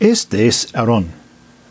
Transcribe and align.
Este 0.00 0.46
es 0.46 0.74
Aarón. 0.74 1.08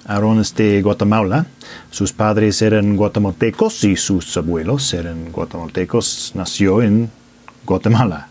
Aarón 0.06 0.40
es 0.40 0.54
de 0.54 0.84
Guatemala. 0.84 1.48
Sus 1.90 2.14
padres 2.14 2.62
eran 2.62 2.96
guatemaltecos 2.96 3.84
y 3.84 3.96
sus 3.96 4.38
abuelos 4.38 4.94
eran 4.94 5.32
guatemaltecos. 5.32 6.34
Nació 6.36 6.84
en 6.84 7.10
Guatemala. 7.66 8.28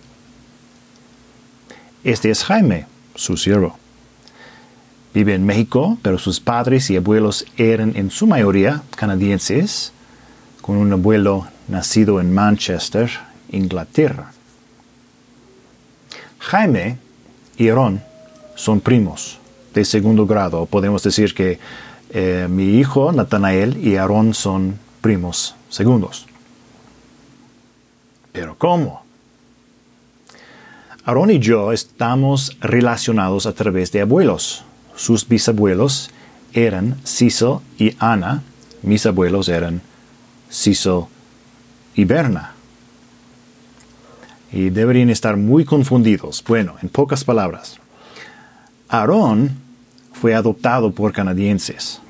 Este 2.04 2.31
es 2.31 2.45
Jaime, 2.45 2.87
su 3.17 3.37
siervo. 3.37 3.76
Vive 5.15 5.35
en 5.35 5.45
México, 5.45 5.99
pero 6.01 6.17
sus 6.17 6.38
padres 6.38 6.88
y 6.90 6.96
abuelos 6.96 7.44
eran 7.56 7.96
en 7.96 8.12
su 8.12 8.28
mayoría 8.28 8.83
canadienses, 8.94 9.90
con 10.62 10.76
un 10.76 10.92
abuelo 10.92 11.49
nacido 11.67 12.21
en 12.21 12.33
Manchester, 12.33 13.10
Inglaterra. 13.51 14.30
Jaime 16.38 16.98
y 17.56 17.69
Aarón 17.69 18.01
son 18.55 18.80
primos 18.80 19.41
de 19.78 19.84
segundo 19.84 20.27
grado. 20.27 20.66
Podemos 20.66 21.05
decir 21.05 21.34
que 21.34 21.60
eh, 22.10 22.48
mi 22.50 22.78
hijo 22.78 23.12
Natanael 23.12 23.77
y 23.77 23.96
Aarón 23.96 24.34
son 24.34 24.77
primos 25.01 25.54
segundos. 25.70 26.27
Pero 28.32 28.59
¿cómo? 28.59 29.04
Aarón 31.04 31.30
y 31.30 31.38
yo 31.38 31.73
estamos 31.73 32.56
relacionados 32.60 33.46
a 33.46 33.52
través 33.52 33.92
de 33.92 34.01
abuelos. 34.01 34.64
Sus 34.96 35.27
bisabuelos 35.28 36.10
eran 36.52 36.98
Cecil 37.04 37.59
y 37.79 37.95
Ana. 38.01 38.42
Mis 38.82 39.06
abuelos 39.06 39.48
eran 39.48 39.80
Cecil 40.51 41.04
y 41.95 42.04
Berna. 42.04 42.54
Y 44.51 44.70
deberían 44.70 45.10
estar 45.10 45.37
muy 45.37 45.65
confundidos. 45.65 46.42
Bueno, 46.46 46.74
en 46.82 46.88
pocas 46.88 47.23
palabras. 47.23 47.79
Aarón 48.88 49.67
fue 50.20 50.34
adoptado 50.34 50.90
por 50.90 51.12
canadienses. 51.12 52.01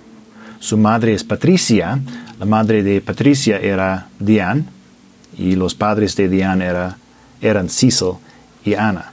Su 0.61 0.77
madre 0.77 1.13
es 1.13 1.25
Patricia, 1.25 2.01
la 2.39 2.47
madre 2.47 2.83
de 2.83 3.01
Patricia 3.01 3.59
era 3.59 4.09
Diane 4.19 4.65
y 5.37 5.55
los 5.55 5.75
padres 5.75 6.17
de 6.17 6.29
Diane 6.29 6.65
era, 6.65 6.97
eran 7.41 7.69
Cecil 7.69 8.15
y 8.65 8.75
Ana. 8.75 9.13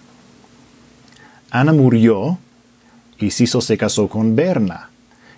Ana 1.52 1.74
murió 1.74 2.40
y 3.20 3.32
Cecil 3.32 3.62
se 3.62 3.78
casó 3.78 4.08
con 4.08 4.36
Berna 4.36 4.90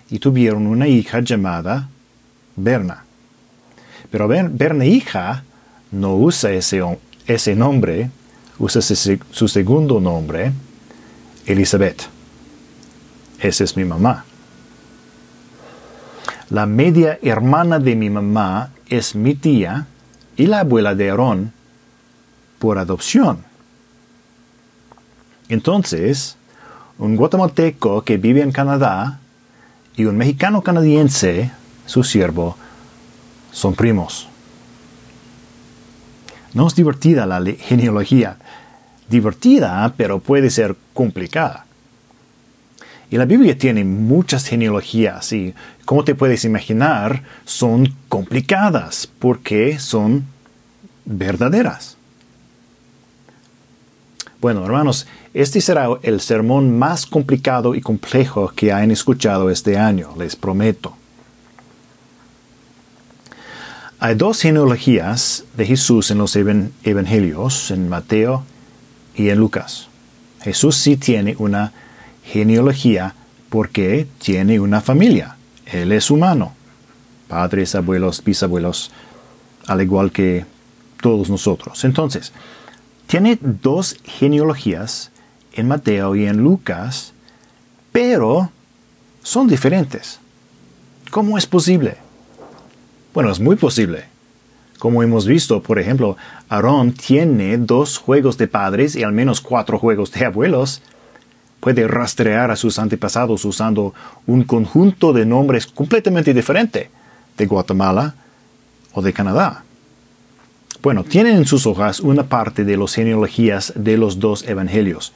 y 0.08 0.18
tuvieron 0.18 0.66
una 0.66 0.86
hija 0.86 1.20
llamada 1.20 1.88
Berna. 2.56 3.04
Pero 4.10 4.28
Berna 4.28 4.86
hija 4.86 5.44
no 5.90 6.14
usa 6.14 6.52
ese, 6.52 6.82
ese 7.26 7.54
nombre, 7.54 8.10
usa 8.58 8.80
su 8.80 9.48
segundo 9.48 10.00
nombre, 10.00 10.52
Elizabeth. 11.44 12.17
Esa 13.40 13.64
es 13.64 13.76
mi 13.76 13.84
mamá. 13.84 14.24
La 16.50 16.66
media 16.66 17.18
hermana 17.22 17.78
de 17.78 17.94
mi 17.94 18.10
mamá 18.10 18.70
es 18.88 19.14
mi 19.14 19.34
tía 19.34 19.86
y 20.36 20.46
la 20.46 20.60
abuela 20.60 20.94
de 20.94 21.10
Aarón 21.10 21.52
por 22.58 22.78
adopción. 22.78 23.44
Entonces, 25.48 26.36
un 26.98 27.16
guatemalteco 27.16 28.02
que 28.02 28.16
vive 28.16 28.42
en 28.42 28.52
Canadá 28.52 29.20
y 29.96 30.06
un 30.06 30.16
mexicano 30.16 30.62
canadiense, 30.62 31.50
su 31.86 32.02
siervo, 32.02 32.56
son 33.52 33.74
primos. 33.74 34.28
No 36.54 36.66
es 36.66 36.74
divertida 36.74 37.26
la 37.26 37.42
genealogía. 37.44 38.36
Divertida, 39.08 39.92
pero 39.96 40.18
puede 40.18 40.50
ser 40.50 40.76
complicada. 40.92 41.67
Y 43.10 43.16
la 43.16 43.24
Biblia 43.24 43.56
tiene 43.56 43.84
muchas 43.84 44.46
genealogías 44.46 45.32
y, 45.32 45.54
como 45.84 46.04
te 46.04 46.14
puedes 46.14 46.44
imaginar, 46.44 47.22
son 47.44 47.94
complicadas 48.08 49.08
porque 49.18 49.78
son 49.78 50.26
verdaderas. 51.06 51.96
Bueno, 54.40 54.64
hermanos, 54.64 55.06
este 55.34 55.60
será 55.60 55.88
el 56.02 56.20
sermón 56.20 56.78
más 56.78 57.06
complicado 57.06 57.74
y 57.74 57.80
complejo 57.80 58.52
que 58.54 58.72
hayan 58.72 58.90
escuchado 58.90 59.50
este 59.50 59.78
año, 59.78 60.14
les 60.16 60.36
prometo. 60.36 60.94
Hay 64.00 64.14
dos 64.14 64.42
genealogías 64.42 65.44
de 65.56 65.66
Jesús 65.66 66.12
en 66.12 66.18
los 66.18 66.36
evangelios, 66.36 67.72
en 67.72 67.88
Mateo 67.88 68.44
y 69.16 69.30
en 69.30 69.38
Lucas. 69.38 69.88
Jesús 70.40 70.76
sí 70.76 70.96
tiene 70.96 71.34
una 71.38 71.72
genealogía 72.32 73.14
porque 73.48 74.06
tiene 74.18 74.60
una 74.60 74.80
familia. 74.80 75.36
Él 75.66 75.92
es 75.92 76.10
humano. 76.10 76.52
Padres, 77.26 77.74
abuelos, 77.74 78.22
bisabuelos, 78.22 78.90
al 79.66 79.82
igual 79.82 80.12
que 80.12 80.44
todos 81.00 81.30
nosotros. 81.30 81.84
Entonces, 81.84 82.32
tiene 83.06 83.38
dos 83.40 83.96
genealogías 84.04 85.10
en 85.52 85.68
Mateo 85.68 86.14
y 86.14 86.26
en 86.26 86.38
Lucas, 86.38 87.12
pero 87.92 88.50
son 89.22 89.48
diferentes. 89.48 90.20
¿Cómo 91.10 91.38
es 91.38 91.46
posible? 91.46 91.96
Bueno, 93.14 93.30
es 93.30 93.40
muy 93.40 93.56
posible. 93.56 94.04
Como 94.78 95.02
hemos 95.02 95.26
visto, 95.26 95.62
por 95.62 95.78
ejemplo, 95.78 96.16
Aarón 96.48 96.92
tiene 96.92 97.56
dos 97.58 97.98
juegos 97.98 98.38
de 98.38 98.46
padres 98.46 98.94
y 98.94 99.02
al 99.02 99.12
menos 99.12 99.40
cuatro 99.40 99.78
juegos 99.78 100.12
de 100.12 100.24
abuelos 100.26 100.82
puede 101.60 101.88
rastrear 101.88 102.50
a 102.50 102.56
sus 102.56 102.78
antepasados 102.78 103.44
usando 103.44 103.94
un 104.26 104.44
conjunto 104.44 105.12
de 105.12 105.26
nombres 105.26 105.66
completamente 105.66 106.32
diferente 106.34 106.90
de 107.36 107.46
Guatemala 107.46 108.14
o 108.92 109.02
de 109.02 109.12
Canadá. 109.12 109.64
Bueno, 110.82 111.02
tienen 111.04 111.36
en 111.36 111.46
sus 111.46 111.66
hojas 111.66 112.00
una 112.00 112.24
parte 112.24 112.64
de 112.64 112.76
las 112.76 112.94
genealogías 112.94 113.72
de 113.74 113.96
los 113.96 114.20
dos 114.20 114.46
evangelios. 114.46 115.12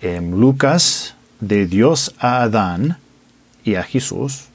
En 0.00 0.40
Lucas, 0.40 1.14
de 1.40 1.66
Dios 1.66 2.14
a 2.18 2.42
Adán 2.42 2.98
y 3.62 3.74
a 3.74 3.82
Jesús. 3.82 4.46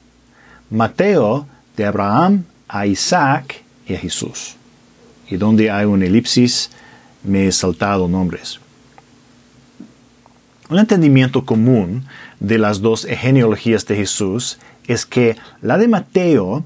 Mateo, 0.70 1.46
de 1.76 1.86
Abraham 1.86 2.44
a 2.68 2.86
Isaac 2.86 3.62
y 3.86 3.94
a 3.94 3.98
Jesús. 3.98 4.56
Y 5.28 5.36
donde 5.36 5.70
hay 5.70 5.84
un 5.84 6.02
elipsis, 6.02 6.70
me 7.22 7.46
he 7.46 7.52
saltado 7.52 8.08
nombres. 8.08 8.58
Un 10.72 10.78
entendimiento 10.78 11.44
común 11.44 12.06
de 12.40 12.56
las 12.56 12.80
dos 12.80 13.04
genealogías 13.04 13.84
de 13.84 13.94
Jesús 13.94 14.58
es 14.86 15.04
que 15.04 15.36
la 15.60 15.76
de 15.76 15.86
Mateo 15.86 16.64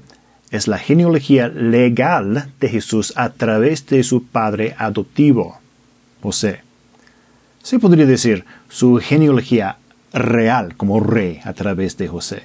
es 0.49 0.69
la 0.69 0.77
genealogía 0.77 1.49
legal 1.49 2.49
de 2.61 2.69
Jesús 2.69 3.11
a 3.17 3.31
través 3.31 3.85
de 3.87 4.03
su 4.03 4.23
padre 4.23 4.77
adoptivo, 4.77 5.59
José. 6.21 6.61
Se 7.61 7.79
podría 7.79 8.05
decir 8.05 8.45
su 8.69 8.95
genealogía 8.95 9.75
real 10.13 10.77
como 10.77 11.01
rey 11.01 11.41
a 11.43 11.51
través 11.51 11.97
de 11.97 12.07
José. 12.07 12.43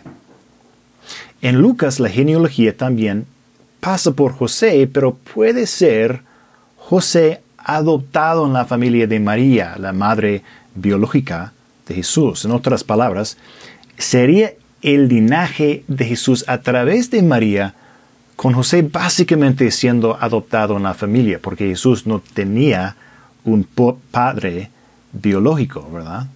En 1.42 1.60
Lucas 1.60 2.00
la 2.00 2.08
genealogía 2.08 2.76
también 2.76 3.24
pasa 3.78 4.10
por 4.10 4.32
José, 4.32 4.90
pero 4.92 5.14
puede 5.14 5.68
ser 5.68 6.22
José 6.76 7.40
adoptado 7.56 8.46
en 8.46 8.52
la 8.52 8.64
familia 8.64 9.06
de 9.06 9.20
María, 9.20 9.76
la 9.78 9.92
madre 9.92 10.42
biológica 10.74 11.52
de 11.86 11.94
Jesús. 11.94 12.44
En 12.44 12.52
otras 12.52 12.84
palabras, 12.84 13.36
sería 13.98 14.52
el 14.82 15.08
linaje 15.08 15.84
de 15.88 16.04
Jesús 16.04 16.44
a 16.48 16.58
través 16.58 17.10
de 17.10 17.22
María, 17.22 17.74
con 18.36 18.54
José 18.54 18.82
básicamente 18.82 19.70
siendo 19.70 20.16
adoptado 20.20 20.76
en 20.76 20.82
la 20.82 20.94
familia, 20.94 21.38
porque 21.40 21.68
Jesús 21.68 22.06
no 22.06 22.20
tenía 22.34 22.96
un 23.44 23.64
padre 24.10 24.70
biológico, 25.12 25.88
¿verdad? 25.92 26.26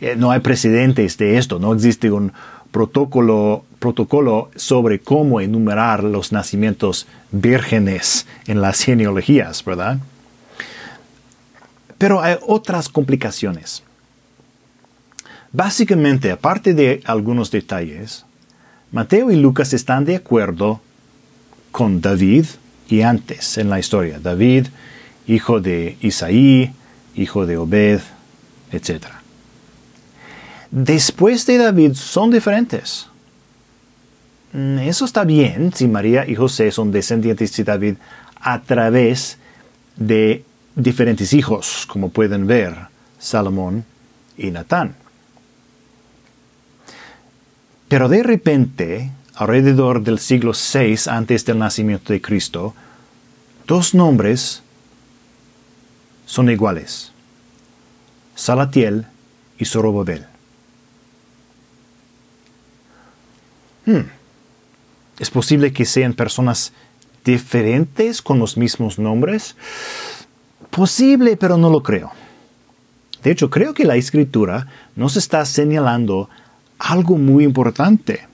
Eh, 0.00 0.14
no 0.16 0.30
hay 0.30 0.40
precedentes 0.40 1.18
de 1.18 1.38
esto, 1.38 1.58
no 1.58 1.72
existe 1.72 2.10
un 2.10 2.32
protocolo, 2.70 3.64
protocolo 3.78 4.50
sobre 4.54 5.00
cómo 5.00 5.40
enumerar 5.40 6.04
los 6.04 6.30
nacimientos 6.30 7.06
vírgenes 7.32 8.26
en 8.46 8.60
las 8.60 8.82
genealogías, 8.82 9.64
¿verdad? 9.64 9.98
Pero 11.98 12.22
hay 12.22 12.36
otras 12.46 12.88
complicaciones. 12.88 13.82
Básicamente, 15.52 16.30
aparte 16.30 16.74
de 16.74 17.02
algunos 17.04 17.50
detalles, 17.50 18.24
Mateo 18.92 19.30
y 19.30 19.36
Lucas 19.36 19.72
están 19.72 20.04
de 20.04 20.16
acuerdo 20.16 20.80
con 21.72 22.00
David 22.00 22.46
y 22.88 23.02
antes 23.02 23.58
en 23.58 23.68
la 23.68 23.78
historia. 23.78 24.18
David, 24.18 24.68
hijo 25.26 25.60
de 25.60 25.96
Isaí, 26.00 26.72
hijo 27.14 27.46
de 27.46 27.56
Obed, 27.56 28.00
etc. 28.72 29.06
Después 30.70 31.46
de 31.46 31.58
David 31.58 31.94
son 31.94 32.30
diferentes. 32.30 33.06
Eso 34.52 35.04
está 35.04 35.24
bien 35.24 35.72
si 35.74 35.88
María 35.88 36.26
y 36.26 36.34
José 36.34 36.70
son 36.70 36.90
descendientes 36.90 37.54
de 37.56 37.64
David 37.64 37.94
a 38.40 38.62
través 38.62 39.38
de 39.96 40.44
diferentes 40.78 41.32
hijos, 41.32 41.86
como 41.86 42.10
pueden 42.10 42.46
ver 42.46 42.74
Salomón 43.18 43.84
y 44.36 44.50
Natán. 44.50 44.94
Pero 47.88 48.08
de 48.08 48.22
repente, 48.22 49.10
alrededor 49.34 50.02
del 50.02 50.18
siglo 50.18 50.52
VI 50.52 51.10
antes 51.10 51.44
del 51.44 51.58
nacimiento 51.58 52.12
de 52.12 52.22
Cristo, 52.22 52.74
dos 53.66 53.94
nombres 53.94 54.62
son 56.26 56.50
iguales. 56.50 57.12
Salatiel 58.36 59.06
y 59.58 59.64
Zorobabel. 59.64 60.26
Hmm. 63.84 64.10
¿Es 65.18 65.30
posible 65.30 65.72
que 65.72 65.84
sean 65.84 66.12
personas 66.14 66.72
diferentes 67.24 68.22
con 68.22 68.38
los 68.38 68.56
mismos 68.56 68.98
nombres? 68.98 69.56
Posible, 70.78 71.36
pero 71.36 71.56
no 71.56 71.70
lo 71.70 71.82
creo. 71.82 72.12
De 73.24 73.32
hecho, 73.32 73.50
creo 73.50 73.74
que 73.74 73.84
la 73.84 73.96
escritura 73.96 74.68
nos 74.94 75.16
está 75.16 75.44
señalando 75.44 76.30
algo 76.78 77.18
muy 77.18 77.42
importante. 77.42 78.28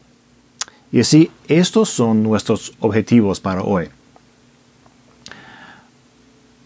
Y 0.93 1.01
así, 1.01 1.31
estos 1.49 1.89
son 1.89 2.23
nuestros 2.23 2.75
objetivos 2.81 3.41
para 3.41 3.63
hoy. 3.63 3.89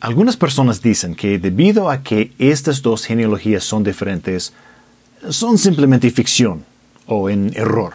Algunas 0.01 0.37
personas 0.37 0.83
dicen 0.83 1.15
que 1.15 1.39
debido 1.39 1.91
a 1.91 2.03
que 2.03 2.33
estas 2.41 2.83
dos 2.83 3.05
genealogías 3.05 3.63
son 3.63 3.85
diferentes, 3.85 4.53
son 5.29 5.59
simplemente 5.59 6.11
ficción 6.11 6.65
o 7.07 7.31
en 7.31 7.57
error. 7.57 7.95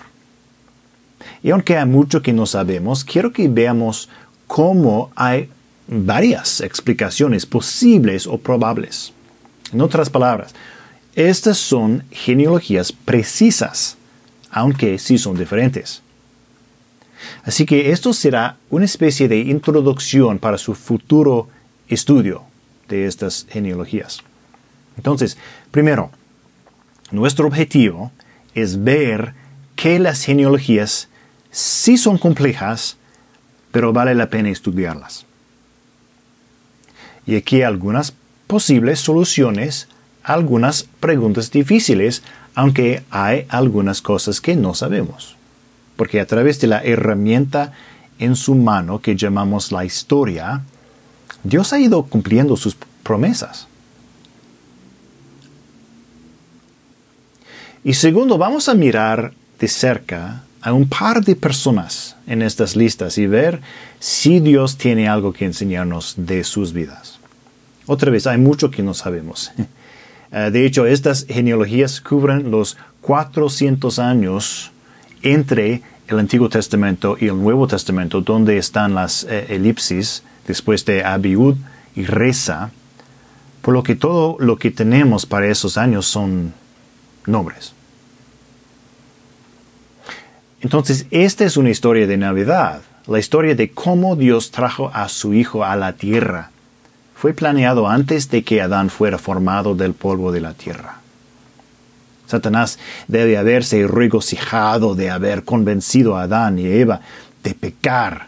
Y 1.43 1.49
aunque 1.49 1.75
hay 1.75 1.85
mucho 1.85 2.21
que 2.21 2.31
no 2.31 2.45
sabemos, 2.45 3.03
quiero 3.03 3.33
que 3.33 3.49
veamos 3.49 4.07
cómo 4.47 5.11
hay 5.17 5.49
varias 5.87 6.61
explicaciones 6.61 7.45
posibles 7.45 8.27
o 8.27 8.37
probables. 8.37 9.13
En 9.71 9.81
otras 9.81 10.09
palabras, 10.09 10.53
estas 11.15 11.57
son 11.57 12.03
genealogías 12.11 12.91
precisas, 12.91 13.97
aunque 14.49 14.97
sí 14.99 15.17
son 15.17 15.37
diferentes. 15.37 16.01
Así 17.43 17.65
que 17.65 17.91
esto 17.91 18.13
será 18.13 18.57
una 18.69 18.85
especie 18.85 19.27
de 19.27 19.39
introducción 19.39 20.39
para 20.39 20.57
su 20.57 20.75
futuro 20.75 21.47
estudio 21.87 22.43
de 22.87 23.05
estas 23.05 23.45
genealogías. 23.49 24.19
Entonces, 24.97 25.37
primero, 25.71 26.11
nuestro 27.11 27.47
objetivo 27.47 28.11
es 28.55 28.83
ver 28.83 29.33
que 29.75 29.99
las 29.99 30.23
genealogías 30.23 31.09
sí 31.51 31.97
son 31.97 32.17
complejas, 32.17 32.97
pero 33.71 33.93
vale 33.93 34.15
la 34.15 34.29
pena 34.29 34.49
estudiarlas. 34.49 35.25
Y 37.25 37.35
aquí 37.35 37.61
algunas 37.61 38.13
posibles 38.47 38.99
soluciones 38.99 39.87
a 40.23 40.33
algunas 40.33 40.83
preguntas 40.99 41.51
difíciles, 41.51 42.23
aunque 42.55 43.03
hay 43.09 43.45
algunas 43.49 44.01
cosas 44.01 44.41
que 44.41 44.55
no 44.55 44.73
sabemos. 44.73 45.35
Porque 45.95 46.19
a 46.19 46.27
través 46.27 46.59
de 46.59 46.67
la 46.67 46.83
herramienta 46.83 47.73
en 48.19 48.35
su 48.35 48.55
mano 48.55 48.99
que 48.99 49.15
llamamos 49.15 49.71
la 49.71 49.85
historia, 49.85 50.61
Dios 51.43 51.73
ha 51.73 51.79
ido 51.79 52.03
cumpliendo 52.03 52.55
sus 52.55 52.77
promesas. 53.03 53.67
Y 57.83 57.93
segundo, 57.95 58.37
vamos 58.37 58.69
a 58.69 58.75
mirar 58.75 59.33
de 59.59 59.67
cerca 59.67 60.43
a 60.61 60.71
un 60.71 60.87
par 60.87 61.23
de 61.23 61.35
personas 61.35 62.15
en 62.25 62.41
estas 62.41 62.77
listas 62.77 63.17
y 63.17 63.27
ver 63.27 63.59
si 63.99 64.39
Dios 64.39 64.77
tiene 64.77 65.09
algo 65.09 65.33
que 65.33 65.43
enseñarnos 65.43 66.15
de 66.15 66.45
sus 66.45 66.71
vidas. 66.71 67.12
Otra 67.85 68.11
vez, 68.11 68.27
hay 68.27 68.37
mucho 68.37 68.71
que 68.71 68.83
no 68.83 68.93
sabemos. 68.93 69.51
Eh, 70.35 70.49
de 70.49 70.65
hecho, 70.65 70.87
estas 70.87 71.27
genealogías 71.29 72.01
cubren 72.01 72.49
los 72.49 72.75
400 73.01 73.99
años 73.99 74.71
entre 75.21 75.83
el 76.07 76.17
Antiguo 76.17 76.49
Testamento 76.49 77.17
y 77.19 77.27
el 77.27 77.39
Nuevo 77.39 77.67
Testamento, 77.67 78.21
donde 78.21 78.57
están 78.57 78.95
las 78.95 79.25
eh, 79.25 79.45
elipsis 79.49 80.23
después 80.47 80.85
de 80.85 81.03
Abiud 81.03 81.57
y 81.95 82.05
Reza, 82.05 82.71
por 83.61 83.75
lo 83.75 83.83
que 83.83 83.95
todo 83.95 84.37
lo 84.39 84.57
que 84.57 84.71
tenemos 84.71 85.27
para 85.27 85.45
esos 85.47 85.77
años 85.77 86.07
son 86.07 86.53
nombres. 87.27 87.73
Entonces, 90.61 91.05
esta 91.11 91.45
es 91.45 91.57
una 91.57 91.69
historia 91.69 92.07
de 92.07 92.17
Navidad, 92.17 92.81
la 93.05 93.19
historia 93.19 93.53
de 93.53 93.71
cómo 93.71 94.15
Dios 94.15 94.51
trajo 94.51 94.89
a 94.93 95.09
su 95.09 95.33
Hijo 95.33 95.63
a 95.63 95.75
la 95.75 95.93
tierra. 95.93 96.51
Fue 97.23 97.33
planeado 97.33 97.87
antes 97.87 98.29
de 98.29 98.43
que 98.43 98.61
Adán 98.61 98.89
fuera 98.89 99.17
formado 99.17 99.75
del 99.75 99.93
polvo 99.93 100.33
de 100.33 100.41
la 100.41 100.53
tierra. 100.53 100.99
Satanás 102.27 102.79
debe 103.07 103.37
haberse 103.37 103.87
regocijado 103.87 104.93
de 104.93 105.09
haber 105.09 105.45
convencido 105.45 106.17
a 106.17 106.23
Adán 106.23 106.59
y 106.59 106.65
Eva 106.65 106.99
de 107.41 107.55
pecar, 107.55 108.27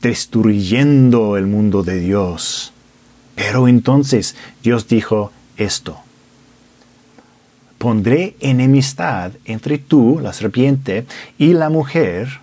destruyendo 0.00 1.36
el 1.36 1.46
mundo 1.46 1.82
de 1.82 2.00
Dios. 2.00 2.72
Pero 3.34 3.68
entonces 3.68 4.34
Dios 4.62 4.88
dijo 4.88 5.30
esto 5.58 6.00
pondré 7.76 8.34
enemistad 8.40 9.32
entre 9.44 9.76
tú, 9.76 10.20
la 10.22 10.32
serpiente, 10.32 11.04
y 11.36 11.52
la 11.52 11.68
mujer, 11.68 12.40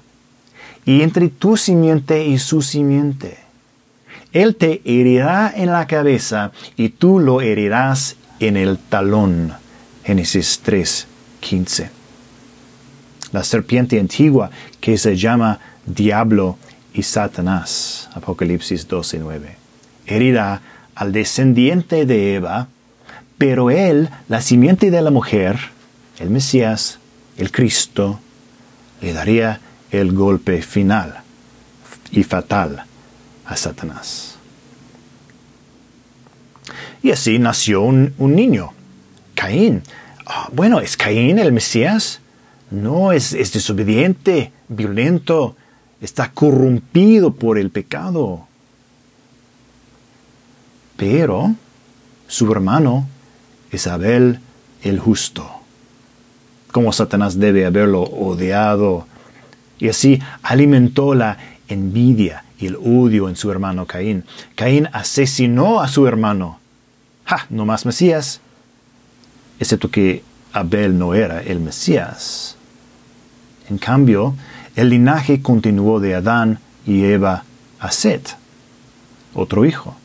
y 0.86 1.02
entre 1.02 1.30
tu 1.30 1.58
simiente 1.58 2.28
y 2.28 2.38
su 2.38 2.62
simiente. 2.62 3.49
Él 4.34 4.56
te 4.56 4.82
herirá 4.86 5.52
en 5.56 5.72
la 5.72 5.88
cabeza 5.88 6.52
y 6.76 6.90
tú 6.90 7.20
lo 7.20 7.42
herirás 7.42 8.16
en 8.40 8.58
el 8.58 8.78
talón. 8.78 9.54
Génesis 10.04 10.62
3, 10.64 11.08
15. 11.40 11.90
La 13.32 13.44
serpiente 13.44 14.00
antigua 14.00 14.50
que 14.80 14.98
se 14.98 15.16
llama 15.16 15.60
Diablo 15.86 16.58
y 16.94 17.04
Satanás. 17.04 18.10
Apocalipsis 18.14 18.88
12, 18.88 19.20
9. 19.20 19.56
Herirá 20.06 20.62
al 20.96 21.12
descendiente 21.12 22.06
de 22.06 22.36
Eva 22.36 22.68
pero 23.40 23.72
él, 23.72 24.10
la 24.28 24.42
simiente 24.42 24.92
de 24.92 25.02
la 25.02 25.12
mujer, 25.12 25.58
el 26.20 26.30
Mesías, 26.30 27.00
el 27.38 27.54
Cristo, 27.54 28.20
le 29.02 29.14
daría 29.14 29.62
el 29.92 30.12
golpe 30.12 30.62
final 30.62 31.22
y 32.12 32.24
fatal 32.24 32.84
a 33.50 33.58
Satanás. 33.58 34.36
Y 37.02 37.12
así 37.12 37.40
nació 37.40 37.82
un, 37.82 38.14
niño, 38.20 38.72
Caín. 39.34 39.82
Ah, 40.26 40.50
bueno, 40.54 40.80
¿es 40.80 40.96
Caín 40.96 41.40
el 41.40 41.52
Mesías? 41.52 42.22
No, 42.70 43.12
es, 43.12 43.34
es 43.34 43.52
desobediente, 43.52 44.52
violento, 44.68 45.56
está 46.00 46.32
corrompido 46.32 47.34
por 47.34 47.58
el 47.58 47.72
pecado. 47.72 48.48
Pero 50.96 51.56
su 52.28 52.52
hermano 52.52 53.08
Isabel 53.72 54.40
el 54.84 55.00
justo. 55.00 55.50
Como 56.72 56.94
Satanás 56.94 57.40
debe 57.40 57.66
haberlo 57.66 58.04
odiado. 58.04 59.08
Y 59.80 59.90
así 59.90 60.22
alimentó 60.44 61.16
la 61.16 61.38
envidia 61.68 62.44
y 62.60 62.68
el 62.68 62.76
odio 62.76 63.30
en 63.30 63.36
su 63.36 63.52
hermano 63.52 63.86
Caín. 63.86 64.26
Caín 64.56 64.90
asesinó 64.92 65.82
a 65.82 65.88
su 65.88 66.08
hermano. 66.08 66.60
¡Ja! 67.26 67.46
No 67.50 67.66
más 67.66 67.86
Mesías. 67.86 68.42
Excepto 69.60 69.90
que 69.90 70.24
Abel 70.52 70.98
no 70.98 71.14
era 71.14 71.42
el 71.42 71.60
Mesías. 71.60 72.56
En 73.70 73.78
cambio, 73.78 74.36
el 74.76 74.90
linaje 74.90 75.42
continuó 75.42 76.00
de 76.00 76.16
Adán 76.16 76.60
y 76.86 77.04
Eva 77.04 77.44
a 77.80 77.92
Set, 77.92 78.36
otro 79.34 79.66
hijo. 79.66 79.96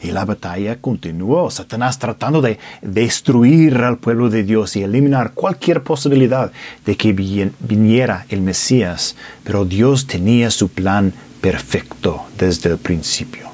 Y 0.00 0.12
la 0.12 0.24
batalla 0.24 0.80
continuó, 0.80 1.50
Satanás 1.50 1.98
tratando 1.98 2.40
de 2.40 2.58
destruir 2.82 3.76
al 3.78 3.98
pueblo 3.98 4.30
de 4.30 4.44
Dios 4.44 4.76
y 4.76 4.82
eliminar 4.82 5.32
cualquier 5.32 5.82
posibilidad 5.82 6.52
de 6.86 6.96
que 6.96 7.12
viniera 7.12 8.24
el 8.28 8.40
Mesías, 8.40 9.16
pero 9.42 9.64
Dios 9.64 10.06
tenía 10.06 10.50
su 10.52 10.68
plan 10.68 11.12
perfecto 11.40 12.26
desde 12.38 12.70
el 12.70 12.78
principio. 12.78 13.48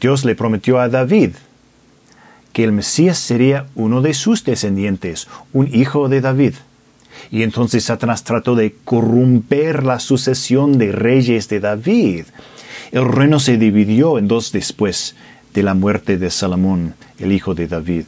Dios 0.00 0.24
le 0.24 0.36
prometió 0.36 0.78
a 0.78 0.88
David 0.88 1.30
que 2.52 2.62
el 2.62 2.72
Mesías 2.72 3.18
sería 3.18 3.66
uno 3.74 4.00
de 4.02 4.14
sus 4.14 4.44
descendientes, 4.44 5.26
un 5.52 5.68
hijo 5.74 6.08
de 6.08 6.20
David. 6.20 6.54
Y 7.30 7.42
entonces 7.42 7.84
Satanás 7.84 8.22
trató 8.22 8.54
de 8.54 8.76
corromper 8.84 9.82
la 9.82 9.98
sucesión 9.98 10.78
de 10.78 10.92
reyes 10.92 11.48
de 11.48 11.58
David 11.58 12.26
el 12.92 13.06
reino 13.06 13.40
se 13.40 13.58
dividió 13.58 14.18
en 14.18 14.28
dos 14.28 14.52
después 14.52 15.14
de 15.52 15.62
la 15.62 15.74
muerte 15.74 16.18
de 16.18 16.30
Salomón, 16.30 16.94
el 17.18 17.32
hijo 17.32 17.54
de 17.54 17.66
David. 17.66 18.04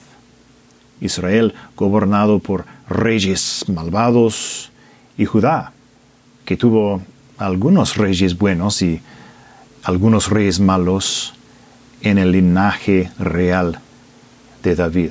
Israel 1.00 1.54
gobernado 1.76 2.38
por 2.38 2.64
reyes 2.88 3.64
malvados 3.68 4.70
y 5.18 5.25
Judá, 5.25 5.73
que 6.44 6.56
tuvo 6.56 7.02
algunos 7.38 7.96
reyes 7.96 8.37
buenos 8.38 8.80
y 8.82 9.00
algunos 9.82 10.30
reyes 10.30 10.58
malos 10.58 11.35
en 12.02 12.18
el 12.18 12.32
linaje 12.32 13.11
real 13.18 13.80
de 14.62 14.75
David. 14.75 15.11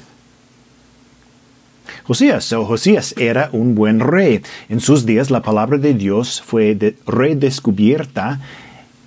Josías. 2.03 2.51
O 2.53 2.65
Josías 2.65 3.15
era 3.17 3.49
un 3.51 3.75
buen 3.75 3.99
rey. 3.99 4.41
En 4.69 4.79
sus 4.79 5.05
días 5.05 5.31
la 5.31 5.41
palabra 5.41 5.77
de 5.77 5.93
Dios 5.93 6.41
fue 6.45 6.95
redescubierta 7.05 8.41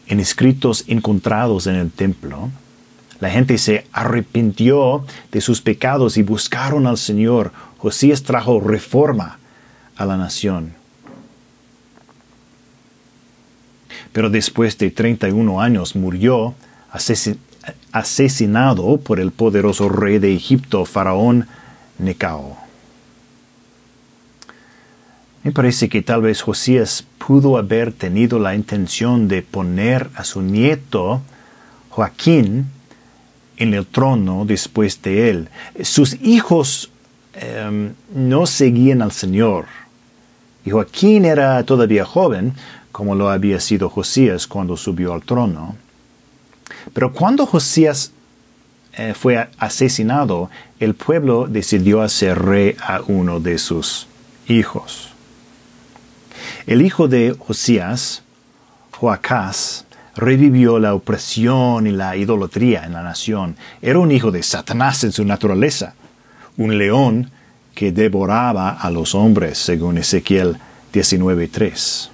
en 0.09 0.21
escritos 0.21 0.85
encontrados 0.89 1.67
en 1.67 1.77
el 1.77 1.91
templo. 1.91 2.51
La 3.21 3.31
gente 3.31 3.59
se 3.59 3.87
arrepintió 3.93 5.05
de 5.33 5.41
sus 5.41 5.61
pecados 5.61 6.17
y 6.17 6.23
buscaron 6.23 6.87
al 6.87 6.99
Señor. 6.99 7.53
Josías 7.79 8.23
trajo 8.23 8.61
reforma 8.61 9.39
a 9.97 10.07
la 10.07 10.17
nación. 10.17 10.75
Pero 14.13 14.31
después 14.31 14.79
de 14.79 14.91
31 14.91 15.61
años 15.61 15.95
murió 15.95 16.55
asesinado 17.93 18.97
por 18.99 19.21
el 19.21 19.33
poderoso 19.33 19.89
rey 19.89 20.19
de 20.19 20.35
Egipto, 20.35 20.85
Faraón 20.85 21.47
Necao. 21.99 22.68
Me 25.49 25.53
parece 25.53 25.89
que 25.89 26.03
tal 26.03 26.21
vez 26.21 26.43
Josías 26.43 27.07
pudo 27.17 27.57
haber 27.57 27.95
tenido 27.95 28.39
la 28.39 28.55
intención 28.55 29.29
de 29.29 29.41
poner 29.41 30.11
a 30.15 30.23
su 30.23 30.43
nieto 30.43 31.23
Joaquín 31.89 32.67
en 33.57 33.73
el 33.73 33.87
trono 33.87 34.45
después 34.45 35.01
de 35.01 35.31
él. 35.31 35.49
Sus 35.85 36.21
hijos 36.21 36.91
em, 37.33 37.95
no 38.15 38.45
seguían 38.45 39.01
al 39.01 39.11
Señor. 39.11 39.65
Y 40.67 40.71
Joaquín 40.71 41.25
era 41.25 41.65
todavía 41.65 42.05
joven, 42.05 42.53
como 42.93 43.15
lo 43.15 43.31
había 43.31 43.59
sido 43.59 43.89
Josías 43.89 44.47
cuando 44.47 44.77
subió 44.77 45.15
al 45.15 45.23
trono. 45.23 45.77
Pero 46.93 47.15
cuando 47.15 47.47
Josías 47.47 48.13
eh, 48.93 49.15
fue 49.15 49.49
asesinado, 49.57 50.51
el 50.79 50.95
pueblo 50.95 51.47
decidió 51.49 52.03
hacer 52.03 52.39
rey 52.39 52.77
a 52.83 53.01
uno 53.07 53.41
de 53.41 53.57
sus 53.57 54.09
hijos. 54.47 55.15
El 56.69 56.83
hijo 56.83 57.09
de 57.09 57.35
Josías, 57.39 58.23
Joacás, 58.91 59.87
revivió 60.15 60.79
la 60.79 60.93
opresión 60.93 61.87
y 61.87 61.93
la 61.93 62.15
idolatría 62.15 62.85
en 62.85 62.93
la 62.93 63.03
nación. 63.03 63.57
Era 63.81 63.99
un 63.99 64.13
hijo 64.13 64.31
de 64.31 64.43
Satanás 64.43 65.03
en 65.03 65.13
su 65.13 65.25
naturaleza, 65.25 65.95
un 66.59 66.77
león 66.77 67.31
que 67.75 67.91
devoraba 67.91 68.73
a 68.73 68.91
los 68.91 69.15
hombres, 69.15 69.57
según 69.57 69.97
Ezequiel 69.97 70.59
19.3. 70.93 72.11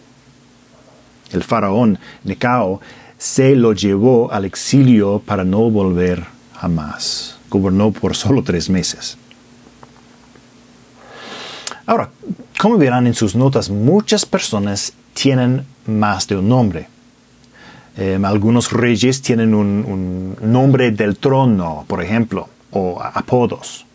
El 1.33 1.43
faraón 1.43 1.99
Necao 2.23 2.81
se 3.19 3.57
lo 3.57 3.73
llevó 3.73 4.31
al 4.31 4.45
exilio 4.45 5.19
para 5.19 5.43
no 5.43 5.69
volver 5.69 6.27
jamás. 6.55 7.39
Gobernó 7.51 7.91
por 7.91 8.15
solo 8.15 8.45
tres 8.45 8.71
meses. 8.71 9.19
Ahora, 11.87 12.11
como 12.59 12.79
verán 12.79 13.07
en 13.07 13.15
sus 13.15 13.35
notas, 13.35 13.71
muchas 13.71 14.25
personas 14.25 14.93
tienen 15.13 15.65
más 15.87 16.27
de 16.29 16.37
un 16.37 16.49
nombre. 16.49 16.89
Em, 17.97 18.25
algunos 18.25 18.73
reyes 18.73 19.23
tienen 19.23 19.55
un, 19.55 20.37
nombre 20.41 20.91
del 20.91 21.17
trono, 21.17 21.85
por 21.87 22.03
ejemplo, 22.03 22.49
o 22.71 23.01
apodos. 23.01 23.87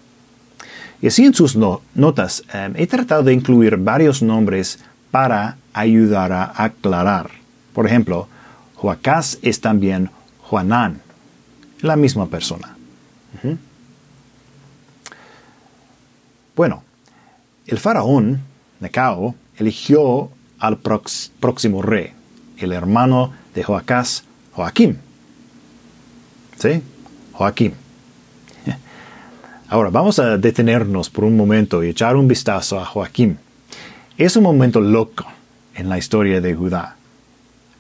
Y 1.01 1.08
así 1.08 1.25
en 1.25 1.34
sus 1.34 1.58
notas 1.96 2.44
em, 2.54 2.74
he 2.75 2.88
tratado 2.88 3.24
de 3.24 3.34
incluir 3.34 3.78
varios 3.78 4.22
nombres 4.22 4.80
para 5.12 5.58
ayudar 5.74 6.32
a 6.32 6.54
aclarar. 6.56 7.30
Por 7.74 7.88
ejemplo, 7.88 8.28
Joacás 8.75 9.38
es 9.42 9.60
también 9.60 10.10
Juanán, 10.44 11.01
la 11.82 11.96
misma 11.96 12.28
persona. 12.28 12.75
Bueno, 16.56 16.84
el 17.68 17.78
faraón, 17.78 18.42
Necao, 18.79 19.36
eligió 19.57 20.29
al 20.59 20.77
próximo 20.77 21.81
rey, 21.81 22.12
el 22.57 22.71
hermano 22.71 23.33
de 23.53 23.63
Joacás, 23.63 24.24
Joaquín. 24.53 25.00
¿Sí? 26.57 26.81
Joaquín. 27.33 27.74
Ahora 29.69 29.89
vamos 29.89 30.17
a 30.19 30.38
detenernos 30.38 31.09
por 31.09 31.24
un 31.24 31.38
momento 31.38 31.83
y 31.83 31.89
echar 31.89 32.15
un 32.15 32.27
vistazo 32.27 32.79
a 32.79 32.86
Joaquín. 32.86 33.38
Es 34.17 34.36
un 34.36 34.43
momento 34.43 34.81
loco 34.81 35.25
en 35.75 35.89
la 35.89 35.98
historia 35.98 36.41
de 36.41 36.55
Judá. 36.55 36.95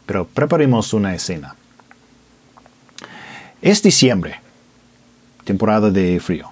Pero 0.05 0.27
preparemos 0.27 0.93
una 0.93 1.13
escena. 1.13 1.55
Es 3.61 3.83
diciembre, 3.83 4.39
temporada 5.43 5.91
de 5.91 6.19
frío. 6.19 6.49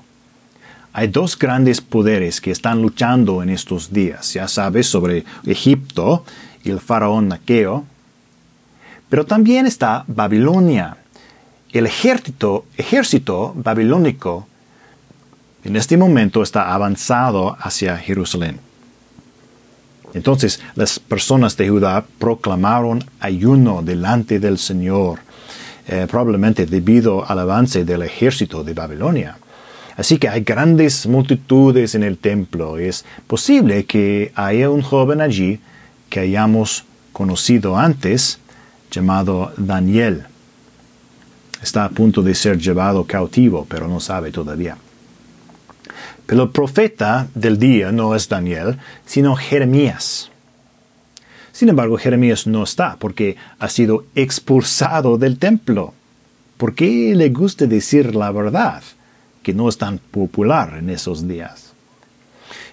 Hay 0.98 1.10
dos 1.10 1.38
grandes 1.38 1.80
poderes 1.80 2.42
que 2.42 2.50
están 2.50 2.82
luchando 2.82 3.44
en 3.44 3.52
estos 3.52 3.94
días. 3.94 4.34
Ya 4.34 4.48
sabes 4.48 4.88
sobre 4.88 5.26
Egipto 5.46 6.26
y 6.64 6.72
el 6.72 6.80
faraón 6.80 7.28
Naqueo. 7.28 7.86
Pero 9.08 9.24
también 9.24 9.68
está 9.68 10.06
Babilonia. 10.08 10.98
El 11.72 11.86
ejército, 11.86 12.66
ejército 12.78 13.54
babilónico 13.56 14.48
en 15.64 15.76
este 15.76 15.98
momento 15.98 16.42
está 16.42 16.74
avanzado 16.74 17.56
hacia 17.60 17.96
Jerusalén. 18.00 18.60
Entonces 20.16 20.60
las 20.74 20.98
personas 20.98 21.56
de 21.58 21.70
Judá 21.70 22.06
proclamaron 22.18 23.06
ayuno 23.20 23.84
delante 23.84 24.40
del 24.40 24.58
Señor, 24.58 25.20
eh, 25.88 26.08
probablemente 26.10 26.66
debido 26.66 27.24
al 27.30 27.38
avance 27.38 27.86
del 27.86 28.02
ejército 28.02 28.64
de 28.64 28.74
Babilonia. 28.74 29.38
Así 29.98 30.20
que 30.20 30.30
hay 30.30 30.42
grandes 30.42 31.08
multitudes 31.08 31.96
en 31.96 32.04
el 32.04 32.20
templo. 32.20 32.78
Es 32.78 33.04
posible 33.26 33.86
que 33.86 34.32
haya 34.36 34.70
un 34.70 34.84
joven 34.84 35.22
allí 35.22 35.60
que 36.10 36.20
hayamos 36.20 36.86
conocido 37.12 37.78
antes, 37.78 38.40
llamado 38.92 39.52
Daniel. 39.58 40.26
Está 41.64 41.86
a 41.86 41.90
punto 41.90 42.22
de 42.22 42.36
ser 42.36 42.60
llevado 42.60 43.06
cautivo, 43.06 43.66
pero 43.68 43.88
no 43.88 44.00
sabe 44.00 44.32
todavía. 44.32 44.78
Pero 46.28 46.44
el 46.44 46.50
profeta 46.50 47.28
del 47.34 47.58
día 47.58 47.92
no 47.92 48.14
es 48.14 48.30
Daniel, 48.30 48.78
sino 49.06 49.36
Jeremías. 49.36 50.30
Sin 51.52 51.70
embargo, 51.70 51.98
Jeremías 51.98 52.46
no 52.46 52.64
está 52.64 52.98
porque 53.00 53.36
ha 53.58 53.68
sido 53.68 54.06
expulsado 54.14 55.18
del 55.18 55.40
templo. 55.40 55.96
¿Por 56.58 56.76
qué 56.76 57.16
le 57.16 57.30
gusta 57.30 57.66
decir 57.66 58.14
la 58.14 58.32
verdad, 58.32 58.84
que 59.48 59.54
no 59.54 59.70
es 59.70 59.78
tan 59.78 59.98
popular 59.98 60.76
en 60.78 60.90
esos 60.90 61.26
días? 61.26 61.72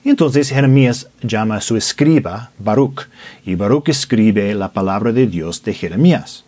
Entonces 0.03 0.49
Jeremías 0.49 1.07
llama 1.23 1.59
a 1.59 1.61
su 1.61 1.77
escriba, 1.77 2.51
Baruch, 2.59 3.07
y 3.47 3.55
Baruch 3.55 3.91
escribe 3.91 4.53
la 4.57 4.73
palabra 4.73 5.13
de 5.13 5.29
Dios 5.29 5.63
de 5.63 5.73
Jeremías. 5.73 6.43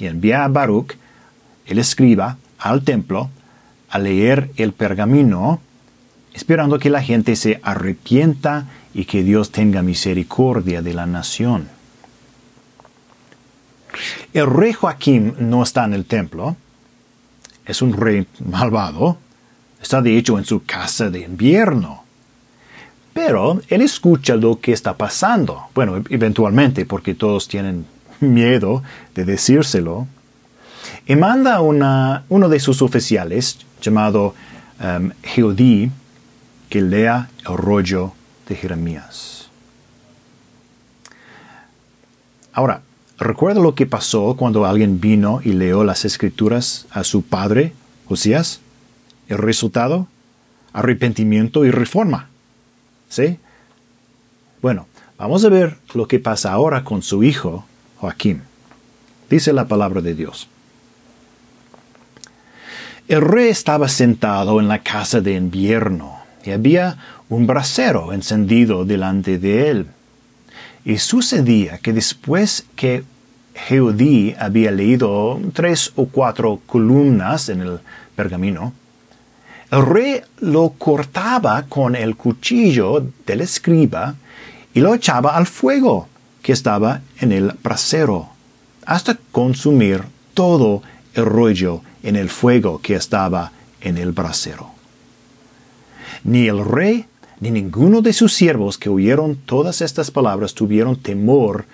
Y 0.00 0.06
envía 0.06 0.42
a 0.42 0.48
Baruch, 0.48 0.96
el 1.64 1.78
escriba, 1.78 2.38
al 2.58 2.82
templo, 2.82 3.30
a 3.88 4.00
leer 4.00 4.50
el 4.56 4.72
pergamino 4.72 5.60
esperando 6.34 6.80
que 6.80 6.90
la 6.90 7.00
gente 7.00 7.36
se 7.36 7.60
arrepienta 7.62 8.66
y 8.94 9.04
que 9.04 9.22
Dios 9.22 9.52
tenga 9.52 9.82
misericordia 9.82 10.82
de 10.82 10.92
la 10.92 11.06
nación. 11.06 11.68
El 14.34 14.48
rey 14.48 14.72
Joaquín 14.72 15.36
no 15.38 15.62
está 15.62 15.84
en 15.84 15.94
el 15.94 16.04
templo, 16.04 16.56
es 17.64 17.80
un 17.80 17.92
rey 17.92 18.26
malvado, 18.44 19.18
está 19.82 20.00
de 20.00 20.16
hecho 20.16 20.38
en 20.38 20.44
su 20.44 20.64
casa 20.64 21.10
de 21.10 21.20
invierno. 21.20 22.04
Pero 23.12 23.60
él 23.68 23.82
escucha 23.82 24.36
lo 24.36 24.60
que 24.60 24.72
está 24.72 24.96
pasando, 24.96 25.64
bueno, 25.74 26.02
eventualmente 26.08 26.86
porque 26.86 27.14
todos 27.14 27.48
tienen 27.48 27.84
miedo 28.20 28.82
de 29.14 29.24
decírselo, 29.24 30.06
y 31.06 31.16
manda 31.16 31.56
a 31.56 31.60
uno 31.60 32.48
de 32.48 32.60
sus 32.60 32.80
oficiales, 32.80 33.58
llamado 33.80 34.34
um, 34.80 35.10
que 36.68 36.80
lea 36.80 37.28
el 37.46 37.56
rollo 37.56 38.12
de 38.48 38.54
Jeremías. 38.54 39.48
Ahora, 42.52 42.82
¿recuerda 43.18 43.60
lo 43.60 43.74
que 43.74 43.86
pasó 43.86 44.36
cuando 44.38 44.64
alguien 44.64 45.00
vino 45.00 45.40
y 45.42 45.52
leyó 45.52 45.84
las 45.84 46.04
escrituras 46.04 46.86
a 46.90 47.04
su 47.04 47.22
padre, 47.22 47.72
Josías? 48.06 48.60
El 49.28 49.38
resultado, 49.38 50.06
arrepentimiento 50.72 51.64
y 51.64 51.70
reforma. 51.70 52.28
¿Sí? 53.08 53.38
Bueno, 54.60 54.86
vamos 55.18 55.44
a 55.44 55.48
ver 55.48 55.78
lo 55.94 56.08
que 56.08 56.18
pasa 56.18 56.52
ahora 56.52 56.84
con 56.84 57.02
su 57.02 57.24
hijo, 57.24 57.64
Joaquín. 57.98 58.42
Dice 59.28 59.52
la 59.52 59.66
palabra 59.66 60.00
de 60.00 60.14
Dios. 60.14 60.48
El 63.08 63.20
rey 63.20 63.48
estaba 63.48 63.88
sentado 63.88 64.60
en 64.60 64.68
la 64.68 64.78
casa 64.78 65.20
de 65.20 65.34
invierno 65.34 66.20
y 66.44 66.50
había 66.50 66.98
un 67.28 67.46
brasero 67.46 68.12
encendido 68.12 68.84
delante 68.84 69.38
de 69.38 69.70
él. 69.70 69.86
Y 70.84 70.98
sucedía 70.98 71.78
que 71.78 71.92
después 71.92 72.64
que 72.76 73.04
Jeudí 73.54 74.34
había 74.38 74.70
leído 74.70 75.40
tres 75.52 75.92
o 75.96 76.06
cuatro 76.06 76.60
columnas 76.66 77.48
en 77.48 77.60
el 77.60 77.80
pergamino, 78.16 78.72
rey 79.80 80.20
lo 80.40 80.74
cortaba 80.76 81.62
con 81.62 81.96
el 81.96 82.14
cuchillo 82.16 83.06
del 83.24 83.40
escriba 83.40 84.16
y 84.74 84.80
lo 84.80 84.94
echaba 84.94 85.34
al 85.34 85.46
fuego 85.46 86.08
que 86.42 86.52
estaba 86.52 87.00
en 87.20 87.32
el 87.32 87.52
brasero, 87.62 88.28
hasta 88.84 89.18
consumir 89.30 90.02
todo 90.34 90.82
el 91.14 91.24
rollo 91.24 91.80
en 92.02 92.16
el 92.16 92.28
fuego 92.28 92.80
que 92.82 92.96
estaba 92.96 93.52
en 93.80 93.96
el 93.96 94.12
brasero. 94.12 94.72
Ni 96.24 96.48
el 96.48 96.64
rey 96.64 97.06
ni 97.40 97.50
ninguno 97.50 98.02
de 98.02 98.12
sus 98.12 98.34
siervos 98.34 98.78
que 98.78 98.88
oyeron 98.88 99.36
todas 99.36 99.80
estas 99.80 100.10
palabras 100.10 100.54
tuvieron 100.54 100.96
temor 100.96 101.64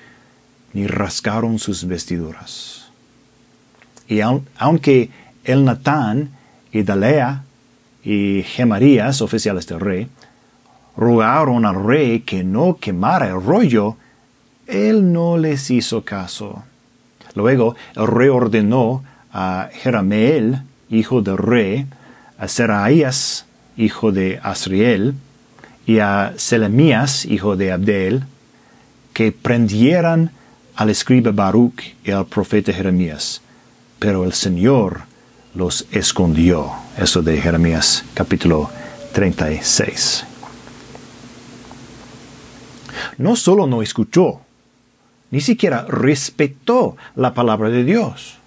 ni 0.72 0.86
rascaron 0.86 1.58
sus 1.58 1.86
vestiduras. 1.86 2.86
Y 4.06 4.20
aunque 4.20 5.10
el 5.44 5.64
Natán 5.64 6.30
y 6.72 6.82
Dalea 6.82 7.44
y 8.08 8.42
Gemarías, 8.42 9.20
oficiales 9.20 9.66
del 9.66 9.80
rey, 9.80 10.08
rogaron 10.96 11.66
al 11.66 11.84
rey 11.84 12.20
que 12.20 12.42
no 12.42 12.78
quemara 12.80 13.26
el 13.26 13.42
rollo, 13.42 13.98
él 14.66 15.12
no 15.12 15.36
les 15.36 15.70
hizo 15.70 16.06
caso. 16.06 16.64
Luego 17.34 17.76
el 17.94 18.06
rey 18.06 18.30
ordenó 18.30 19.04
a 19.30 19.68
Jerameel, 19.74 20.62
hijo 20.88 21.20
del 21.20 21.36
rey, 21.36 21.84
a 22.38 22.48
Seraías, 22.48 23.44
hijo 23.76 24.10
de 24.10 24.40
Asriel, 24.42 25.12
y 25.84 25.98
a 25.98 26.32
Selemías, 26.36 27.26
hijo 27.26 27.56
de 27.56 27.72
Abdel, 27.72 28.24
que 29.12 29.32
prendieran 29.32 30.30
al 30.76 30.88
escriba 30.88 31.30
Baruch 31.30 31.94
y 32.02 32.10
al 32.10 32.24
profeta 32.24 32.72
Jeremías. 32.72 33.42
Pero 33.98 34.24
el 34.24 34.32
Señor 34.32 35.02
los 35.54 35.86
escondió. 35.92 36.87
Eso 36.98 37.22
de 37.22 37.40
Jeremías 37.40 38.04
capítulo 38.12 38.68
36. 39.12 40.24
No 43.18 43.36
solo 43.36 43.68
no 43.68 43.82
escuchó, 43.82 44.40
ni 45.30 45.40
siquiera 45.40 45.86
respetó 45.88 46.96
la 47.14 47.34
palabra 47.34 47.68
de 47.68 47.84
Dios. 47.84 48.38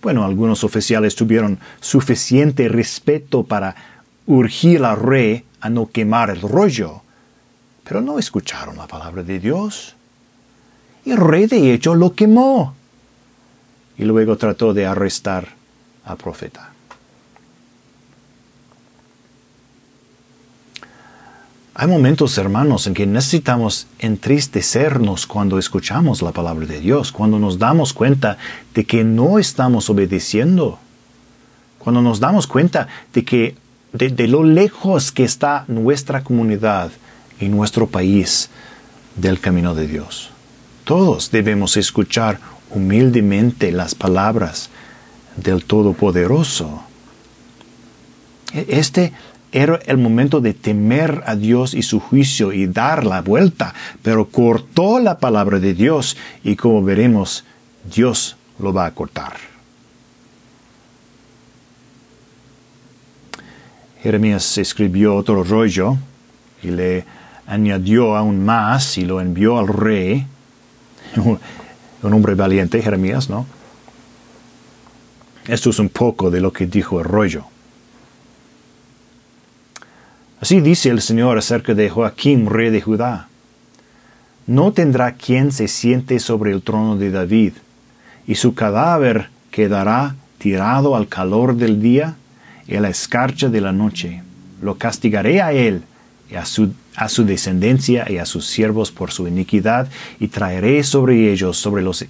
Bueno, 0.00 0.24
algunos 0.24 0.64
oficiales 0.64 1.14
tuvieron 1.14 1.58
suficiente 1.78 2.68
respeto 2.68 3.42
para 3.42 3.76
urgir 4.26 4.82
al 4.82 4.98
rey 4.98 5.44
a 5.60 5.68
no 5.68 5.90
quemar 5.90 6.30
el 6.30 6.40
rollo, 6.40 7.02
pero 7.84 8.00
no 8.00 8.18
escucharon 8.18 8.78
la 8.78 8.86
palabra 8.86 9.22
de 9.22 9.40
Dios. 9.40 9.94
Y 11.04 11.10
el 11.10 11.18
rey 11.18 11.46
de 11.46 11.74
hecho 11.74 11.94
lo 11.94 12.14
quemó. 12.14 12.74
Y 13.98 14.04
luego 14.04 14.38
trató 14.38 14.72
de 14.72 14.86
arrestar 14.86 15.48
al 16.06 16.16
profeta. 16.16 16.77
Hay 21.80 21.86
momentos, 21.86 22.36
hermanos, 22.38 22.88
en 22.88 22.94
que 22.94 23.06
necesitamos 23.06 23.86
entristecernos 24.00 25.28
cuando 25.28 25.60
escuchamos 25.60 26.22
la 26.22 26.32
palabra 26.32 26.66
de 26.66 26.80
Dios, 26.80 27.12
cuando 27.12 27.38
nos 27.38 27.60
damos 27.60 27.92
cuenta 27.92 28.36
de 28.74 28.84
que 28.84 29.04
no 29.04 29.38
estamos 29.38 29.88
obedeciendo, 29.88 30.80
cuando 31.78 32.02
nos 32.02 32.18
damos 32.18 32.48
cuenta 32.48 32.88
de 33.14 33.24
que 33.24 33.54
de, 33.92 34.26
lo 34.26 34.42
lejos 34.42 35.12
que 35.12 35.22
está 35.22 35.66
nuestra 35.68 36.24
comunidad 36.24 36.90
y 37.38 37.46
nuestro 37.46 37.86
país 37.86 38.50
del 39.14 39.38
camino 39.38 39.76
de 39.76 39.86
Dios. 39.86 40.30
Todos 40.82 41.30
debemos 41.30 41.76
escuchar 41.76 42.40
humildemente 42.70 43.70
las 43.70 43.94
palabras 43.94 44.68
del 45.36 45.64
Todopoderoso. 45.64 46.82
E, 48.52 48.66
este 48.68 49.12
era 49.52 49.80
el 49.86 49.96
momento 49.96 50.40
de 50.40 50.54
temer 50.54 51.22
a 51.26 51.34
Dios 51.34 51.74
y 51.74 51.82
su 51.82 52.00
juicio 52.00 52.52
y 52.52 52.66
dar 52.66 53.04
la 53.04 53.22
vuelta, 53.22 53.74
pero 54.02 54.28
cortó 54.28 54.98
la 54.98 55.18
palabra 55.18 55.58
de 55.58 55.74
Dios 55.74 56.16
y 56.44 56.56
como 56.56 56.82
veremos, 56.82 57.44
Dios 57.94 58.36
lo 58.58 58.72
va 58.72 58.86
a 58.86 58.94
cortar. 58.94 59.34
Jeremías 64.02 64.58
escribió 64.58 65.16
otro 65.16 65.42
rollo 65.42 65.96
y 66.62 66.68
le 66.68 67.04
añadió 67.46 68.16
aún 68.16 68.44
más 68.44 68.98
y 68.98 69.04
lo 69.04 69.20
envió 69.20 69.58
al 69.58 69.68
rey, 69.68 70.26
un 71.16 72.12
hombre 72.12 72.34
valiente, 72.34 72.82
Jeremías, 72.82 73.28
¿no? 73.28 73.46
Esto 75.46 75.70
es 75.70 75.78
un 75.78 75.88
poco 75.88 76.30
de 76.30 76.42
lo 76.42 76.52
que 76.52 76.66
dijo 76.66 77.00
el 77.00 77.06
rollo. 77.06 77.46
Así 80.40 80.60
dice 80.60 80.90
el 80.90 81.00
Señor 81.00 81.36
acerca 81.36 81.74
de 81.74 81.90
Joaquín, 81.90 82.46
rey 82.46 82.70
de 82.70 82.80
Judá. 82.80 83.28
No 84.46 84.72
tendrá 84.72 85.12
quien 85.12 85.50
se 85.50 85.66
siente 85.66 86.20
sobre 86.20 86.52
el 86.52 86.62
trono 86.62 86.96
de 86.96 87.10
David, 87.10 87.54
y 88.26 88.36
su 88.36 88.54
cadáver 88.54 89.30
quedará 89.50 90.14
tirado 90.38 90.94
al 90.94 91.08
calor 91.08 91.56
del 91.56 91.82
día 91.82 92.14
y 92.68 92.76
a 92.76 92.80
la 92.80 92.88
escarcha 92.88 93.48
de 93.48 93.60
la 93.60 93.72
noche. 93.72 94.22
Lo 94.62 94.78
castigaré 94.78 95.42
a 95.42 95.52
él 95.52 95.82
y 96.30 96.36
a 96.36 96.44
su, 96.44 96.72
descendencia 97.24 98.06
y 98.08 98.18
a 98.18 98.26
sus 98.26 98.46
siervos 98.46 98.92
por 98.92 99.10
su 99.10 99.26
iniquidad, 99.26 99.88
y 100.20 100.28
traeré 100.28 100.84
sobre 100.84 101.32
ellos, 101.32 101.56
sobre 101.56 101.82
los, 101.82 102.04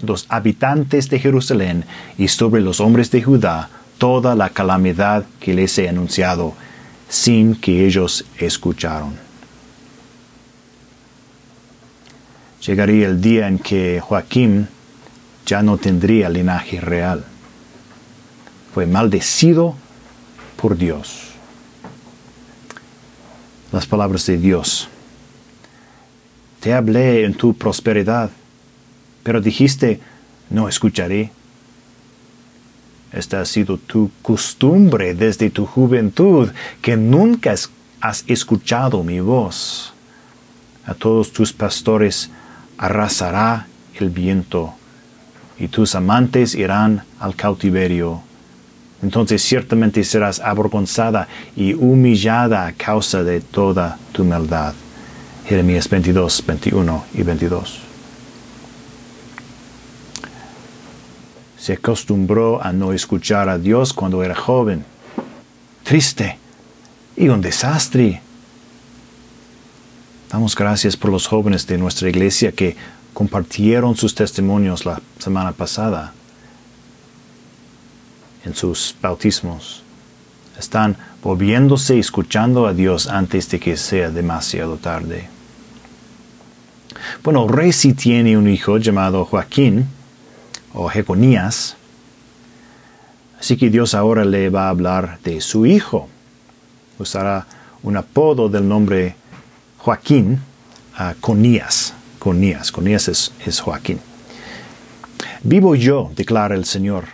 los 0.00 0.26
habitantes 0.28 1.10
de 1.10 1.18
Jerusalén 1.18 1.84
y 2.18 2.28
sobre 2.28 2.60
los 2.60 2.78
hombres 2.78 3.10
de 3.10 3.22
Judá, 3.22 3.68
toda 3.98 4.36
la 4.36 4.50
calamidad 4.50 5.24
que 5.40 5.54
les 5.54 5.76
he 5.78 5.88
anunciado 5.88 6.54
sin 7.14 7.54
que 7.54 7.86
ellos 7.86 8.24
escucharon. 8.38 9.14
Llegaría 12.66 13.06
el 13.06 13.20
día 13.20 13.46
en 13.46 13.60
que 13.60 14.00
Joaquín 14.00 14.66
ya 15.46 15.62
no 15.62 15.78
tendría 15.78 16.28
linaje 16.28 16.80
real. 16.80 17.24
Fue 18.74 18.86
maldecido 18.86 19.76
por 20.56 20.76
Dios. 20.76 21.28
Las 23.70 23.86
palabras 23.86 24.26
de 24.26 24.36
Dios. 24.36 24.88
Te 26.58 26.74
hablé 26.74 27.24
en 27.24 27.34
tu 27.34 27.54
prosperidad, 27.54 28.30
pero 29.22 29.40
dijiste, 29.40 30.00
no 30.50 30.68
escucharé. 30.68 31.30
Esta 33.14 33.40
ha 33.40 33.44
sido 33.44 33.78
tu 33.78 34.10
costumbre 34.22 35.14
desde 35.14 35.48
tu 35.48 35.66
juventud, 35.66 36.50
que 36.82 36.96
nunca 36.96 37.54
has 38.00 38.24
escuchado 38.26 39.04
mi 39.04 39.20
voz. 39.20 39.94
A 40.84 40.94
todos 40.94 41.32
tus 41.32 41.52
pastores 41.52 42.30
arrasará 42.76 43.68
el 44.00 44.10
viento, 44.10 44.74
y 45.58 45.68
tus 45.68 45.94
amantes 45.94 46.56
irán 46.56 47.04
al 47.20 47.36
cautiverio. 47.36 48.22
Entonces 49.00 49.42
ciertamente 49.42 50.02
serás 50.02 50.40
avergonzada 50.40 51.28
y 51.54 51.74
humillada 51.74 52.66
a 52.66 52.72
causa 52.72 53.22
de 53.22 53.40
toda 53.40 53.98
tu 54.12 54.24
maldad. 54.24 54.74
Jeremías 55.46 55.88
22, 55.88 56.42
21 56.46 57.04
y 57.14 57.22
22. 57.22 57.83
Se 61.64 61.72
acostumbró 61.72 62.62
a 62.62 62.74
no 62.74 62.92
escuchar 62.92 63.48
a 63.48 63.56
Dios 63.56 63.94
cuando 63.94 64.22
era 64.22 64.34
joven. 64.34 64.84
Triste 65.82 66.36
y 67.16 67.28
un 67.28 67.40
desastre. 67.40 68.20
Damos 70.30 70.54
gracias 70.54 70.94
por 70.94 71.10
los 71.10 71.26
jóvenes 71.26 71.66
de 71.66 71.78
nuestra 71.78 72.10
iglesia 72.10 72.52
que 72.52 72.76
compartieron 73.14 73.96
sus 73.96 74.14
testimonios 74.14 74.84
la 74.84 75.00
semana 75.18 75.52
pasada 75.52 76.12
en 78.44 78.54
sus 78.54 78.94
bautismos. 79.00 79.82
Están 80.58 80.98
volviéndose 81.22 81.96
y 81.96 82.00
escuchando 82.00 82.66
a 82.66 82.74
Dios 82.74 83.06
antes 83.06 83.48
de 83.48 83.58
que 83.58 83.78
sea 83.78 84.10
demasiado 84.10 84.76
tarde. 84.76 85.30
Bueno, 87.22 87.48
rey 87.48 87.72
sí 87.72 87.94
tiene 87.94 88.36
un 88.36 88.50
hijo 88.50 88.76
llamado 88.76 89.24
Joaquín, 89.24 89.88
o 90.74 90.88
Jeconías. 90.88 91.76
Así 93.38 93.56
que 93.56 93.70
Dios 93.70 93.94
ahora 93.94 94.24
le 94.24 94.50
va 94.50 94.66
a 94.66 94.70
hablar 94.70 95.18
de 95.22 95.40
su 95.40 95.66
hijo. 95.66 96.08
Usará 96.98 97.46
un 97.82 97.96
apodo 97.96 98.48
del 98.48 98.68
nombre 98.68 99.16
Joaquín 99.78 100.40
a 100.96 101.14
Conías. 101.20 101.94
Conías, 102.18 102.72
Conías 102.72 103.08
es, 103.08 103.32
es 103.44 103.60
Joaquín. 103.60 104.00
Vivo 105.42 105.74
yo, 105.74 106.10
declara 106.16 106.54
el 106.54 106.64
Señor, 106.64 107.04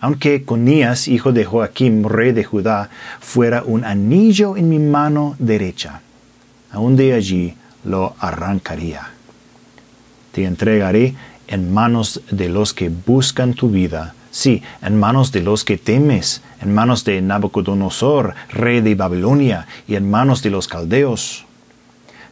aunque 0.00 0.44
Conías, 0.44 1.08
hijo 1.08 1.32
de 1.32 1.46
Joaquín, 1.46 2.04
rey 2.04 2.32
de 2.32 2.44
Judá, 2.44 2.90
fuera 3.20 3.62
un 3.64 3.86
anillo 3.86 4.54
en 4.54 4.68
mi 4.68 4.78
mano 4.78 5.34
derecha, 5.38 6.02
aún 6.70 6.94
de 6.94 7.14
allí 7.14 7.54
lo 7.84 8.14
arrancaría. 8.18 9.08
Te 10.32 10.44
entregaré 10.44 11.14
en 11.48 11.72
manos 11.72 12.22
de 12.30 12.48
los 12.48 12.72
que 12.74 12.90
buscan 12.90 13.54
tu 13.54 13.68
vida, 13.68 14.14
Sí, 14.34 14.64
en 14.82 14.98
manos 14.98 15.30
de 15.30 15.42
los 15.42 15.64
que 15.64 15.78
temes, 15.78 16.42
en 16.60 16.74
manos 16.74 17.04
de 17.04 17.22
Nabucodonosor, 17.22 18.34
rey 18.50 18.80
de 18.80 18.96
Babilonia, 18.96 19.68
y 19.86 19.94
en 19.94 20.10
manos 20.10 20.42
de 20.42 20.50
los 20.50 20.66
caldeos. 20.66 21.44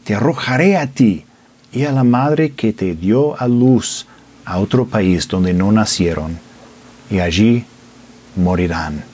Te 0.02 0.16
arrojaré 0.16 0.76
a 0.76 0.88
ti 0.88 1.24
y 1.70 1.84
a 1.84 1.92
la 1.92 2.02
madre 2.02 2.54
que 2.54 2.72
te 2.72 2.96
dio 2.96 3.40
a 3.40 3.46
luz 3.46 4.08
a 4.44 4.58
otro 4.58 4.86
país 4.86 5.28
donde 5.28 5.54
no 5.54 5.70
nacieron, 5.70 6.40
y 7.08 7.20
allí 7.20 7.66
morirán. 8.34 9.04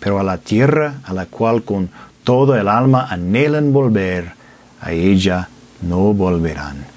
Pero 0.00 0.18
a 0.18 0.22
la 0.22 0.38
tierra 0.38 1.02
a 1.04 1.12
la 1.12 1.26
cual 1.26 1.64
con 1.64 1.90
todo 2.24 2.56
el 2.56 2.68
alma 2.68 3.08
anhelan 3.10 3.74
volver, 3.74 4.32
a 4.80 4.92
ella 4.92 5.50
no 5.82 6.14
volverán. 6.14 6.93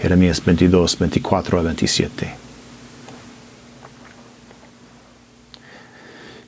Jeremías 0.00 0.42
22, 0.42 0.98
24 0.98 1.58
a 1.58 1.62
27. 1.62 2.34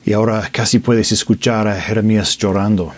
Y 0.05 0.13
ahora 0.13 0.49
casi 0.51 0.79
puedes 0.79 1.11
escuchar 1.11 1.67
a 1.67 1.79
Jeremías 1.79 2.35
llorando. 2.37 2.93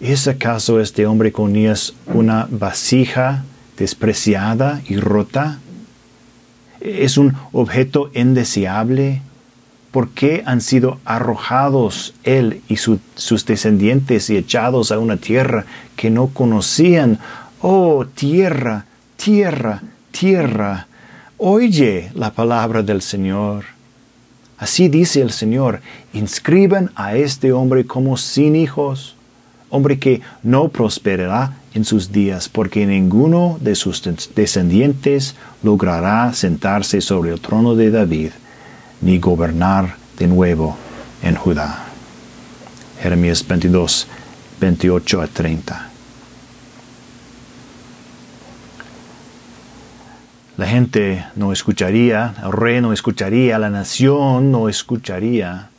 ¿Es 0.00 0.26
acaso 0.26 0.80
este 0.80 1.06
hombre 1.06 1.30
con 1.30 1.54
una 2.06 2.48
vasija 2.50 3.44
despreciada 3.78 4.82
y 4.88 4.96
rota? 4.96 5.60
¿Es 6.80 7.16
un 7.16 7.34
objeto 7.52 8.10
indeseable? 8.12 9.22
¿Por 9.92 10.10
qué 10.10 10.42
han 10.44 10.60
sido 10.60 10.98
arrojados 11.04 12.14
él 12.24 12.60
y 12.68 12.76
sus 12.76 13.46
descendientes 13.46 14.28
y 14.30 14.36
echados 14.36 14.90
a 14.90 14.98
una 14.98 15.16
tierra 15.16 15.64
que 15.94 16.10
no 16.10 16.26
conocían? 16.26 17.20
Oh, 17.60 18.04
tierra, 18.04 18.86
tierra, 19.24 19.80
tierra, 20.10 20.86
oye 21.38 22.10
la 22.14 22.32
palabra 22.32 22.82
del 22.82 23.00
Señor. 23.00 23.64
Así 24.58 24.88
dice 24.88 25.22
el 25.22 25.30
Señor, 25.30 25.80
inscriban 26.12 26.90
a 26.94 27.16
este 27.16 27.50
hombre 27.50 27.86
como 27.86 28.18
sin 28.18 28.54
hijos, 28.54 29.16
hombre 29.70 29.98
que 29.98 30.20
no 30.42 30.68
prosperará 30.68 31.54
en 31.72 31.86
sus 31.86 32.12
días, 32.12 32.50
porque 32.50 32.84
ninguno 32.84 33.56
de 33.62 33.74
sus 33.76 34.02
descendientes 34.34 35.36
logrará 35.62 36.34
sentarse 36.34 37.00
sobre 37.00 37.32
el 37.32 37.40
trono 37.40 37.74
de 37.74 37.90
David, 37.90 38.30
ni 39.00 39.18
gobernar 39.20 39.96
de 40.18 40.26
nuevo 40.26 40.76
en 41.22 41.34
Judá. 41.34 41.86
Jeremías 43.00 43.42
22, 43.48 44.06
28 44.60 45.22
a 45.22 45.26
30. 45.28 45.93
La 50.56 50.66
gente 50.66 51.24
no 51.34 51.52
escucharía, 51.52 52.34
el 52.44 52.52
rey 52.52 52.80
no 52.80 52.92
escucharía, 52.92 53.58
la 53.58 53.70
nación 53.70 54.52
no 54.52 54.68
escucharía. 54.68 55.70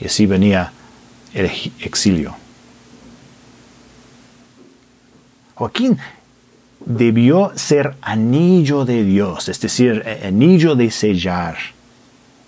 Y 0.00 0.06
así 0.06 0.26
venía 0.26 0.72
el 1.32 1.50
exilio. 1.80 2.34
Joaquín 5.54 5.98
debió 6.84 7.52
ser 7.54 7.94
anillo 8.02 8.84
de 8.84 9.04
Dios, 9.04 9.48
es 9.48 9.60
decir, 9.60 10.02
eh, 10.04 10.26
anillo 10.26 10.74
de 10.74 10.90
sellar. 10.90 11.56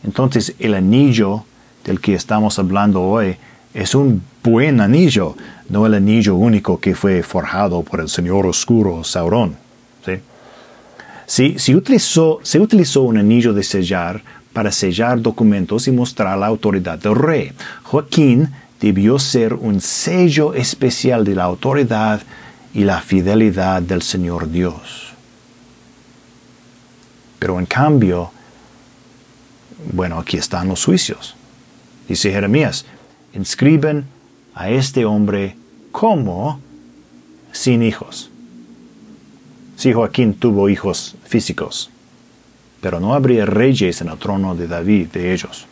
Entonces 0.05 0.55
el 0.59 0.75
anillo 0.75 1.45
del 1.85 2.01
que 2.01 2.15
estamos 2.15 2.59
hablando 2.59 3.03
hoy 3.03 3.37
es 3.73 3.95
un 3.95 4.23
buen 4.43 4.81
anillo, 4.81 5.37
no 5.69 5.87
el 5.87 5.95
anillo 5.95 6.35
único 6.35 6.79
que 6.81 6.95
fue 6.95 7.23
forjado 7.23 7.83
por 7.83 8.01
el 8.01 8.09
Señor 8.09 8.47
Oscuro, 8.47 9.05
Sauron. 9.05 9.57
¿sí? 10.05 10.21
Utilizó, 11.75 12.41
se 12.43 12.61
utilizó 12.61 13.03
un 13.03 13.19
anillo 13.19 13.53
de 13.53 13.63
sellar 13.63 14.23
para 14.53 14.73
sellar 14.73 15.21
documentos 15.21 15.89
y 15.89 15.93
mostrar 15.93 16.39
la 16.39 16.47
autoridad 16.47 16.99
del 16.99 17.15
rey. 17.15 17.53
Joaquín 17.83 18.49
debió 18.81 19.19
ser 19.19 19.55
un 19.55 19.81
sello 19.81 20.55
especial 20.55 21.25
de 21.25 21.35
la 21.35 21.45
autoridad 21.45 22.23
y 22.73 22.85
la 22.85 23.01
fidelidad 23.01 23.83
del 23.83 24.03
Señor 24.03 24.51
Dios. 24.51 25.13
Pero 27.39 27.59
en 27.59 27.67
cambio, 27.67 28.31
bueno, 29.93 30.19
aquí 30.19 30.37
están 30.37 30.69
los 30.69 30.85
juicios. 30.85 31.37
Dice 32.09 32.31
Jeremías, 32.31 32.87
inscriben 33.35 34.07
a 34.55 34.71
este 34.71 35.05
hombre 35.05 35.57
como 35.93 36.61
sin 37.53 37.83
hijos. 37.83 38.31
Si 39.77 39.93
Joaquín 39.93 40.35
tuvo 40.35 40.69
hijos 40.69 41.17
físicos, 41.25 41.91
pero 42.81 42.99
no 42.99 43.15
habría 43.15 43.47
reyes 43.47 44.01
en 44.01 44.09
el 44.09 44.19
trono 44.19 44.55
de 44.55 44.69
David 44.69 45.09
de 45.09 45.33
ellos. 45.33 45.67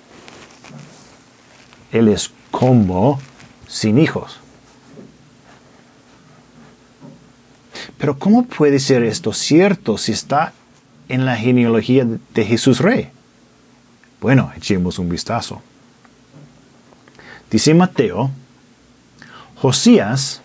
Él 1.90 2.08
es 2.08 2.30
como 2.50 3.20
sin 3.66 3.98
hijos. 3.98 4.38
Pero 7.98 8.18
¿cómo 8.18 8.44
puede 8.44 8.78
ser 8.80 9.02
esto 9.02 9.32
cierto 9.32 9.96
si 9.96 10.12
está 10.12 10.52
en 11.08 11.24
la 11.24 11.36
genealogía 11.36 12.06
de 12.34 12.44
Jesús 12.44 12.80
Rey? 12.80 13.10
Bueno, 14.20 14.52
echemos 14.56 14.98
un 14.98 15.08
vistazo. 15.08 15.62
Dice 17.50 17.72
Mateo, 17.74 18.30
Josías 19.54 20.42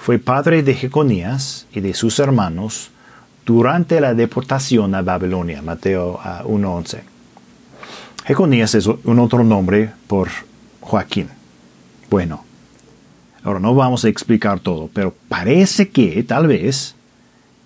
fue 0.00 0.18
padre 0.18 0.62
de 0.62 0.74
Jeconías 0.74 1.66
y 1.74 1.80
de 1.80 1.92
sus 1.92 2.18
hermanos 2.20 2.90
durante 3.44 4.00
la 4.00 4.14
deportación 4.14 4.94
a 4.94 5.02
Babilonia, 5.02 5.60
Mateo 5.60 6.18
1.11. 6.18 7.00
Jeconías 8.24 8.74
es 8.74 8.86
un 8.86 9.18
otro 9.18 9.44
nombre 9.44 9.92
por 10.06 10.30
Joaquín. 10.80 11.28
Bueno, 12.08 12.44
ahora 13.42 13.60
no 13.60 13.74
vamos 13.74 14.06
a 14.06 14.08
explicar 14.08 14.60
todo, 14.60 14.88
pero 14.94 15.14
parece 15.28 15.90
que 15.90 16.22
tal 16.22 16.46
vez 16.46 16.94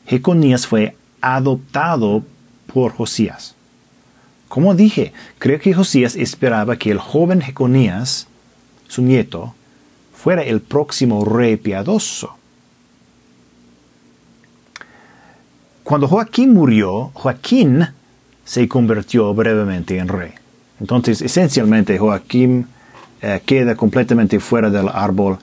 Jeconías 0.07 0.67
fue 0.67 0.97
adoptado 1.21 2.25
por 2.73 2.93
Josías. 2.93 3.55
Como 4.49 4.75
dije, 4.75 5.13
creo 5.39 5.61
que 5.61 5.73
Josías 5.73 6.17
esperaba 6.17 6.79
que 6.79 6.91
el 6.91 6.99
joven 6.99 7.41
Jeconías, 7.41 8.27
su 8.89 9.03
nieto, 9.03 9.55
fuera 10.25 10.43
el 10.43 10.63
próximo 10.63 11.23
rey 11.23 11.59
piadoso. 11.59 12.35
Cuando 15.83 16.09
Joaquín 16.09 16.55
murió, 16.55 17.11
Joaquín 17.13 17.87
se 18.43 18.67
convirtió 18.67 19.35
brevemente 19.35 19.99
en 19.99 20.09
rey. 20.09 20.31
Entonces, 20.81 21.21
esencialmente, 21.21 21.99
Joaquín 21.99 22.69
eh, 23.21 23.43
queda 23.45 23.77
completamente 23.77 24.41
fuera 24.41 24.71
del 24.71 24.89
árbol 24.89 25.37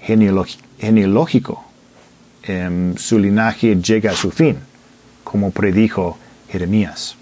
genealógico. 0.00 1.64
Em, 2.42 2.96
su 2.96 3.20
linaje 3.20 3.76
llega 3.76 4.10
a 4.10 4.16
su 4.16 4.32
fin, 4.32 4.56
como 5.22 5.52
predijo 5.52 6.18
Jeremías. 6.48 7.14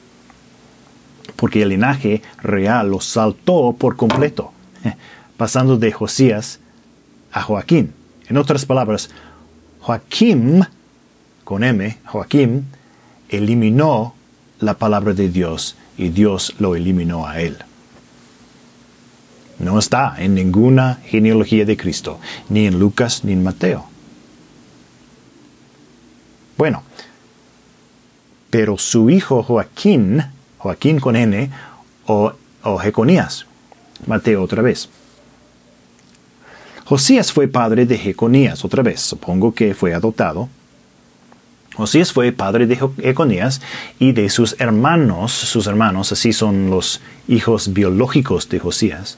Porque 1.37 1.61
el 1.61 1.69
linaje 1.69 2.23
real 2.43 2.93
lo 2.93 3.03
saltó 3.03 3.77
por 3.79 3.95
completo, 3.97 4.53
pasando 5.37 5.77
de 5.77 5.93
Josías 5.93 6.61
a 7.35 7.43
Joaquín. 7.43 7.93
En 8.29 8.39
otras 8.39 8.65
palabras, 8.65 9.11
Joaquín, 9.81 10.67
con 11.43 11.63
M, 11.63 11.99
Joaquín, 12.07 12.65
eliminó 13.29 14.15
la 14.61 14.75
palabra 14.75 15.13
de 15.13 15.29
Dios 15.29 15.77
y 15.99 16.09
Dios 16.09 16.55
lo 16.59 16.77
eliminó 16.77 17.27
a 17.27 17.41
él. 17.41 17.59
No 19.59 19.79
está 19.79 20.15
en 20.19 20.35
ninguna 20.35 21.01
genealogía 21.05 21.65
de 21.65 21.77
Cristo, 21.77 22.21
ni 22.49 22.67
en 22.67 22.79
Lucas 22.79 23.25
ni 23.25 23.33
en 23.33 23.43
Mateo. 23.43 23.85
Bueno, 26.57 26.83
pero 28.49 28.79
su 28.79 29.11
hijo 29.11 29.43
Joaquín, 29.43 30.23
Joaquín 30.59 31.01
con 31.01 31.17
N, 31.17 31.51
o, 32.07 32.33
o 32.63 32.79
Jeconías, 32.79 33.47
Mateo 34.07 34.43
otra 34.43 34.63
vez, 34.63 34.89
Josías 36.85 37.33
fue 37.33 37.49
padre 37.49 37.87
de 37.87 37.97
Jeconías, 37.97 38.65
otra 38.65 38.83
vez, 38.83 39.01
supongo 39.01 39.55
que 39.55 39.75
fue 39.75 39.95
adoptado. 39.95 40.51
Josías 41.75 42.13
fue 42.13 42.31
padre 42.31 42.67
de 42.67 42.77
Jeconías 42.77 43.63
y 43.99 44.13
de 44.13 44.29
sus 44.29 44.55
hermanos, 44.61 45.33
sus 45.33 45.67
hermanos, 45.67 46.13
así 46.13 46.33
son 46.33 46.71
los 46.71 47.01
hijos 47.27 47.73
biológicos 47.73 48.49
de 48.49 48.61
Josías, 48.61 49.17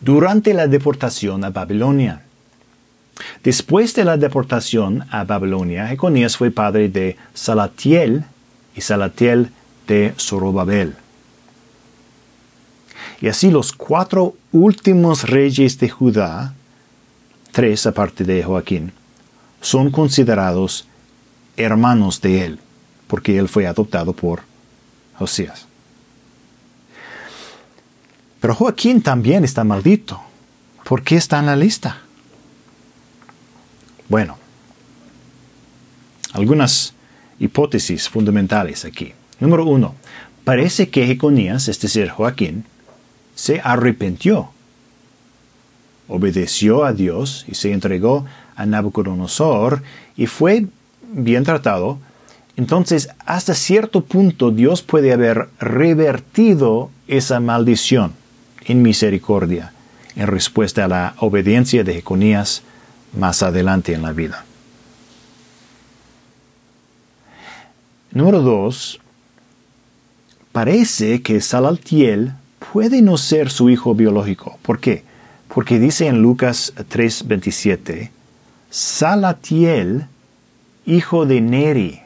durante 0.00 0.54
la 0.54 0.68
deportación 0.68 1.44
a 1.44 1.50
Babilonia. 1.50 2.22
Después 3.42 3.94
de 3.94 4.04
la 4.04 4.16
deportación 4.16 5.06
a 5.10 5.24
Babilonia, 5.24 5.88
Jeconías 5.88 6.36
fue 6.36 6.50
padre 6.50 6.88
de 6.88 7.16
Salatiel 7.34 8.24
y 8.76 8.80
Salatiel 8.80 9.50
de 9.86 10.14
Zorobabel. 10.18 10.94
Y 13.24 13.28
así 13.28 13.50
los 13.50 13.72
cuatro 13.72 14.36
últimos 14.52 15.22
reyes 15.22 15.78
de 15.78 15.88
Judá, 15.88 16.52
tres 17.52 17.86
aparte 17.86 18.22
de 18.22 18.44
Joaquín, 18.44 18.92
son 19.62 19.90
considerados 19.90 20.86
hermanos 21.56 22.20
de 22.20 22.44
él, 22.44 22.58
porque 23.06 23.38
él 23.38 23.48
fue 23.48 23.66
adoptado 23.66 24.12
por 24.12 24.42
Josías. 25.14 25.66
Pero 28.42 28.54
Joaquín 28.54 29.00
también 29.00 29.42
está 29.42 29.64
maldito. 29.64 30.20
¿Por 30.84 31.02
qué 31.02 31.16
está 31.16 31.38
en 31.38 31.46
la 31.46 31.56
lista? 31.56 32.02
Bueno, 34.06 34.36
algunas 36.34 36.92
hipótesis 37.38 38.06
fundamentales 38.06 38.84
aquí. 38.84 39.14
Número 39.40 39.64
uno, 39.64 39.94
parece 40.44 40.90
que 40.90 41.06
Jeconías, 41.06 41.68
es 41.68 41.80
decir, 41.80 42.10
Joaquín, 42.10 42.66
se 43.34 43.60
arrepintió, 43.62 44.50
obedeció 46.08 46.84
a 46.84 46.92
Dios 46.92 47.44
y 47.48 47.54
se 47.54 47.72
entregó 47.72 48.24
a 48.56 48.66
Nabucodonosor 48.66 49.82
y 50.16 50.26
fue 50.26 50.66
bien 51.12 51.44
tratado. 51.44 51.98
Entonces, 52.56 53.08
hasta 53.26 53.54
cierto 53.54 54.04
punto, 54.04 54.50
Dios 54.50 54.82
puede 54.82 55.12
haber 55.12 55.48
revertido 55.58 56.90
esa 57.08 57.40
maldición 57.40 58.12
en 58.64 58.82
misericordia 58.82 59.72
en 60.16 60.28
respuesta 60.28 60.84
a 60.84 60.88
la 60.88 61.14
obediencia 61.18 61.82
de 61.82 61.94
Jeconías 61.94 62.62
más 63.16 63.42
adelante 63.42 63.94
en 63.94 64.02
la 64.02 64.12
vida. 64.12 64.44
Número 68.12 68.40
dos, 68.42 69.00
parece 70.52 71.20
que 71.22 71.40
Salaltiel 71.40 72.34
puede 72.74 73.02
no 73.02 73.16
ser 73.18 73.50
su 73.50 73.70
hijo 73.70 73.94
biológico. 73.94 74.58
¿Por 74.62 74.80
qué? 74.80 75.04
Porque 75.46 75.78
dice 75.78 76.08
en 76.08 76.20
Lucas 76.20 76.72
3:27, 76.76 78.10
Salatiel, 78.68 80.08
hijo 80.84 81.24
de 81.24 81.40
Neri. 81.40 82.00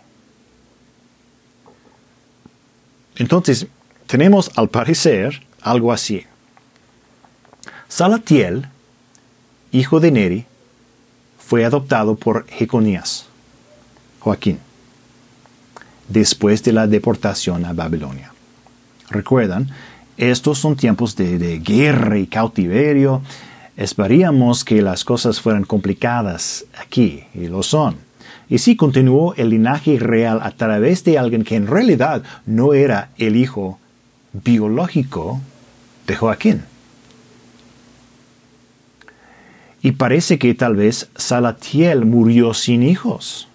Entonces, 3.16 3.66
tenemos 4.06 4.50
al 4.56 4.68
parecer 4.68 5.40
algo 5.62 5.90
así. 5.90 6.26
Salatiel, 7.88 8.66
hijo 9.72 10.00
de 10.00 10.10
Neri, 10.10 10.44
fue 11.38 11.64
adoptado 11.64 12.14
por 12.14 12.46
Jeconías, 12.46 13.24
Joaquín 14.20 14.58
después 16.08 16.62
de 16.62 16.72
la 16.72 16.86
deportación 16.86 17.64
a 17.64 17.72
Babilonia. 17.72 18.32
Recuerdan, 19.08 19.70
estos 20.18 20.58
son 20.58 20.74
tiempos 20.74 21.14
de, 21.14 21.60
guerra 21.60 22.18
y 22.18 22.26
cautiverio. 22.26 23.22
Esperaríamos 23.76 24.64
que 24.64 24.82
las 24.82 25.04
cosas 25.04 25.40
fueran 25.40 25.62
complicadas 25.62 26.64
aquí, 26.76 27.22
y 27.34 27.46
lo 27.46 27.62
son. 27.62 27.96
Y 28.48 28.58
sí 28.58 28.74
continuó 28.74 29.34
el 29.36 29.50
linaje 29.50 29.96
real 30.00 30.40
a 30.42 30.50
través 30.50 31.04
de 31.04 31.18
alguien 31.18 31.44
que 31.44 31.54
en 31.54 31.68
realidad 31.68 32.24
no 32.46 32.74
era 32.74 33.10
el 33.16 33.36
hijo 33.36 33.78
biológico 34.32 35.40
de 36.08 36.16
Joaquín. 36.16 36.62
Y 39.80 39.92
parece 39.92 40.40
que 40.40 40.52
tal 40.54 40.74
vez 40.74 41.08
Salatiel 41.14 42.04
murió 42.04 42.54
sin 42.54 42.82
hijos, 42.82 43.46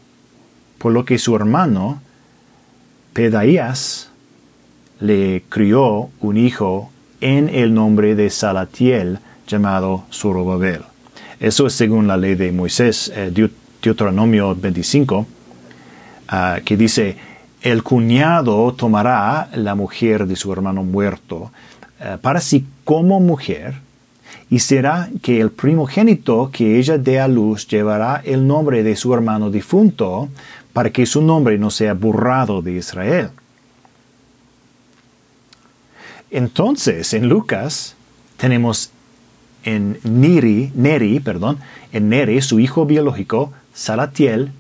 por 0.78 0.94
lo 0.94 1.04
que 1.04 1.18
su 1.18 1.36
hermano 1.36 2.02
Pedaías 3.12 4.13
le 5.04 5.44
crió 5.50 6.12
un 6.22 6.38
hijo 6.38 6.90
en 7.20 7.50
el 7.50 7.74
nombre 7.74 8.16
de 8.16 8.30
Salatiel 8.30 9.20
llamado 9.46 10.06
Zorobabel. 10.10 10.84
Eso 11.42 11.68
es 11.68 11.74
según 11.74 12.08
la 12.08 12.16
ley 12.16 12.36
de 12.36 12.54
Moisés, 12.54 13.12
eh, 13.14 13.30
Deuteronomio 13.82 14.56
25, 14.56 15.28
ah, 16.30 16.60
que 16.64 16.78
dice, 16.78 17.18
el 17.62 17.84
cuñado 17.84 18.74
tomará 18.76 19.50
la 19.56 19.76
mujer 19.76 20.26
de 20.26 20.38
su 20.38 20.54
hermano 20.54 20.84
muerto 20.84 21.52
eh, 22.00 22.18
para 22.22 22.40
sí 22.40 22.66
como 22.86 23.20
mujer, 23.20 23.74
y 24.50 24.60
será 24.60 25.10
que 25.22 25.42
el 25.42 25.52
primogénito 25.52 26.50
que 26.50 26.80
ella 26.80 26.98
dé 26.98 27.20
a 27.20 27.28
luz 27.28 27.68
llevará 27.68 28.22
el 28.24 28.48
nombre 28.48 28.84
de 28.84 28.96
su 28.96 29.14
hermano 29.14 29.52
difunto, 29.52 30.30
para 30.72 30.92
que 30.92 31.06
su 31.06 31.22
nombre 31.22 31.58
no 31.58 31.72
sea 31.72 31.94
borrado 31.94 32.62
de 32.62 32.72
Israel. 32.72 33.32
Entonces, 36.34 37.14
en 37.14 37.30
Lucas 37.30 37.96
tenemos 38.38 38.90
en 39.64 40.00
Neri, 40.04 40.72
Neri, 40.74 41.20
perdón, 41.20 41.60
en 41.92 42.10
Neri, 42.10 42.42
su 42.42 42.60
hijo 42.60 42.88
biológico, 42.88 43.54
Salatiel, 43.76 44.52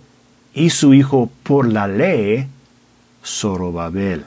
y 0.53 0.69
su 0.69 0.93
hijo 0.93 1.31
por 1.41 1.67
la 1.67 1.87
ley, 1.87 2.47
Zorobabel. 3.25 4.23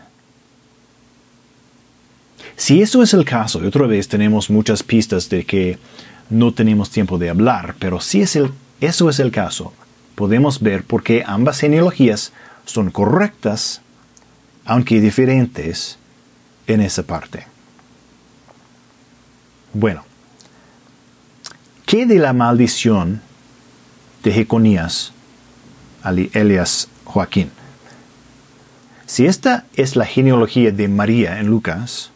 Si 2.57 2.83
eso 2.83 3.05
es 3.05 3.15
el 3.15 3.25
caso, 3.25 3.63
y 3.63 3.67
otra 3.67 3.87
vez 3.87 4.09
tenemos 4.09 4.51
muchas 4.51 4.83
pistas 4.83 5.29
de 5.29 5.45
que 5.45 5.79
no 6.29 6.53
tenemos 6.53 6.91
tiempo 6.91 7.17
de 7.17 7.31
hablar, 7.31 7.77
pero 7.79 8.01
si 8.01 8.23
es 8.23 8.35
el, 8.35 8.51
eso 8.81 9.09
es 9.09 9.21
el 9.21 9.31
caso, 9.31 9.73
podemos 10.17 10.61
ver 10.61 10.83
por 10.83 11.05
qué 11.05 11.23
ambas 11.25 11.61
genealogías 11.61 12.33
son 12.65 12.91
correctas, 12.91 13.83
aunque 14.65 15.01
diferentes 15.01 15.97
en 16.67 16.81
esa 16.81 17.03
parte. 17.03 17.47
Bueno, 19.73 20.05
¿qué 21.85 22.07
de 22.07 22.19
la 22.19 22.33
maldición 22.33 23.21
de 24.23 24.33
Jeconías, 24.33 25.13
Elias 26.05 26.89
Joaquín? 27.05 27.51
Si 29.07 29.27
esta 29.27 29.67
es 29.75 29.97
la 29.97 30.07
genealogía 30.07 30.73
de 30.73 30.89
María 30.89 31.39
en 31.39 31.47
Lucas, 31.47 32.11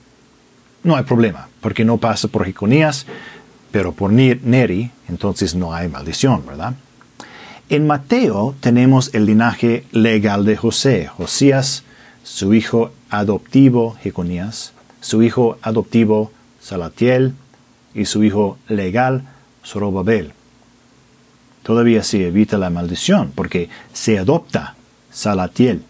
no 0.82 0.96
hay 0.96 1.04
problema, 1.04 1.48
porque 1.60 1.84
no 1.84 1.98
pasa 1.98 2.28
por 2.28 2.44
Jeconías, 2.44 3.06
pero 3.70 3.92
por 3.92 4.12
Neri, 4.12 4.90
entonces 5.08 5.54
no 5.54 5.72
hay 5.72 5.88
maldición, 5.88 6.44
¿verdad? 6.46 6.74
En 7.68 7.86
Mateo 7.86 8.56
tenemos 8.60 9.14
el 9.14 9.26
linaje 9.26 9.84
legal 9.92 10.44
de 10.44 10.56
José, 10.56 11.06
Josías, 11.06 11.84
su 12.22 12.54
hijo 12.54 12.92
adoptivo 13.08 13.96
Jeconías, 14.00 14.72
su 15.00 15.22
hijo 15.22 15.58
adoptivo 15.62 16.32
Salatiel 16.60 17.34
y 17.94 18.04
su 18.04 18.22
hijo 18.24 18.58
legal 18.68 19.24
Zorobabel. 19.64 20.32
Todavía 21.62 22.02
se 22.02 22.26
evita 22.26 22.58
la 22.58 22.70
maldición 22.70 23.32
porque 23.34 23.68
se 23.92 24.18
adopta 24.18 24.76
Salatiel 25.10 25.82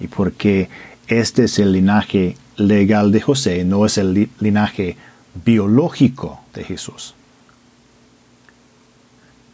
y 0.00 0.08
porque 0.08 0.68
este 1.08 1.44
es 1.44 1.58
el 1.58 1.72
linaje 1.72 2.36
legal 2.56 3.12
de 3.12 3.20
José, 3.20 3.64
no 3.64 3.86
es 3.86 3.98
el 3.98 4.30
linaje 4.40 4.96
biológico 5.44 6.40
de 6.54 6.64
Jesús. 6.64 7.14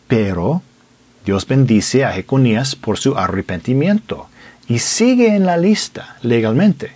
Pero 0.09 0.63
Dios 1.25 1.47
bendice 1.47 2.05
a 2.05 2.13
Jeconías 2.13 2.77
por 2.77 2.99
su 2.99 3.17
arrepentimiento 3.17 4.29
y 4.69 4.79
sigue 4.79 5.35
en 5.35 5.47
la 5.47 5.57
lista 5.57 6.17
legalmente. 6.23 6.93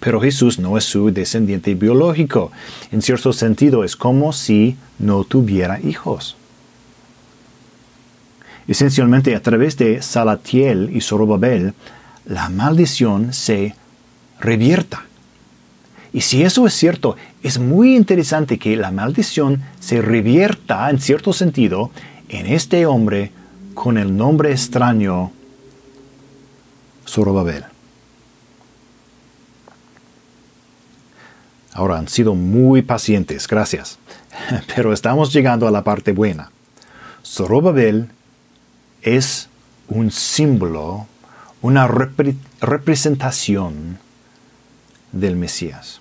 Pero 0.00 0.20
Jesús 0.20 0.58
no 0.58 0.78
es 0.78 0.84
su 0.84 1.12
descendiente 1.12 1.74
biológico. 1.74 2.50
En 2.90 3.02
cierto 3.02 3.32
sentido 3.32 3.84
es 3.84 3.96
como 3.96 4.32
si 4.32 4.76
no 4.98 5.24
tuviera 5.24 5.78
hijos. 5.80 6.36
Esencialmente 8.66 9.34
a 9.34 9.42
través 9.42 9.76
de 9.76 10.00
Salatiel 10.00 10.90
y 10.94 11.00
Zorobabel, 11.00 11.74
la 12.24 12.48
maldición 12.48 13.32
se 13.34 13.74
revierta. 14.40 15.04
Y 16.12 16.22
si 16.22 16.42
eso 16.42 16.66
es 16.66 16.74
cierto, 16.74 17.16
es 17.42 17.58
muy 17.58 17.94
interesante 17.94 18.58
que 18.58 18.76
la 18.76 18.90
maldición 18.90 19.62
se 19.80 20.00
revierta 20.02 20.88
en 20.90 21.00
cierto 21.00 21.32
sentido 21.32 21.90
en 22.28 22.46
este 22.46 22.86
hombre 22.86 23.32
con 23.74 23.98
el 23.98 24.16
nombre 24.16 24.50
extraño 24.50 25.32
Zorobabel. 27.10 27.64
Ahora 31.72 31.98
han 31.98 32.08
sido 32.08 32.36
muy 32.36 32.82
pacientes, 32.82 33.48
gracias. 33.48 33.98
Pero 34.76 34.92
estamos 34.92 35.32
llegando 35.32 35.66
a 35.66 35.72
la 35.72 35.82
parte 35.82 36.12
buena. 36.12 36.52
Zorobabel 37.24 38.10
es 39.02 39.48
un 39.88 40.12
símbolo, 40.12 41.08
una 41.62 41.88
representación 41.88 43.98
del 45.10 45.34
Mesías. 45.34 46.00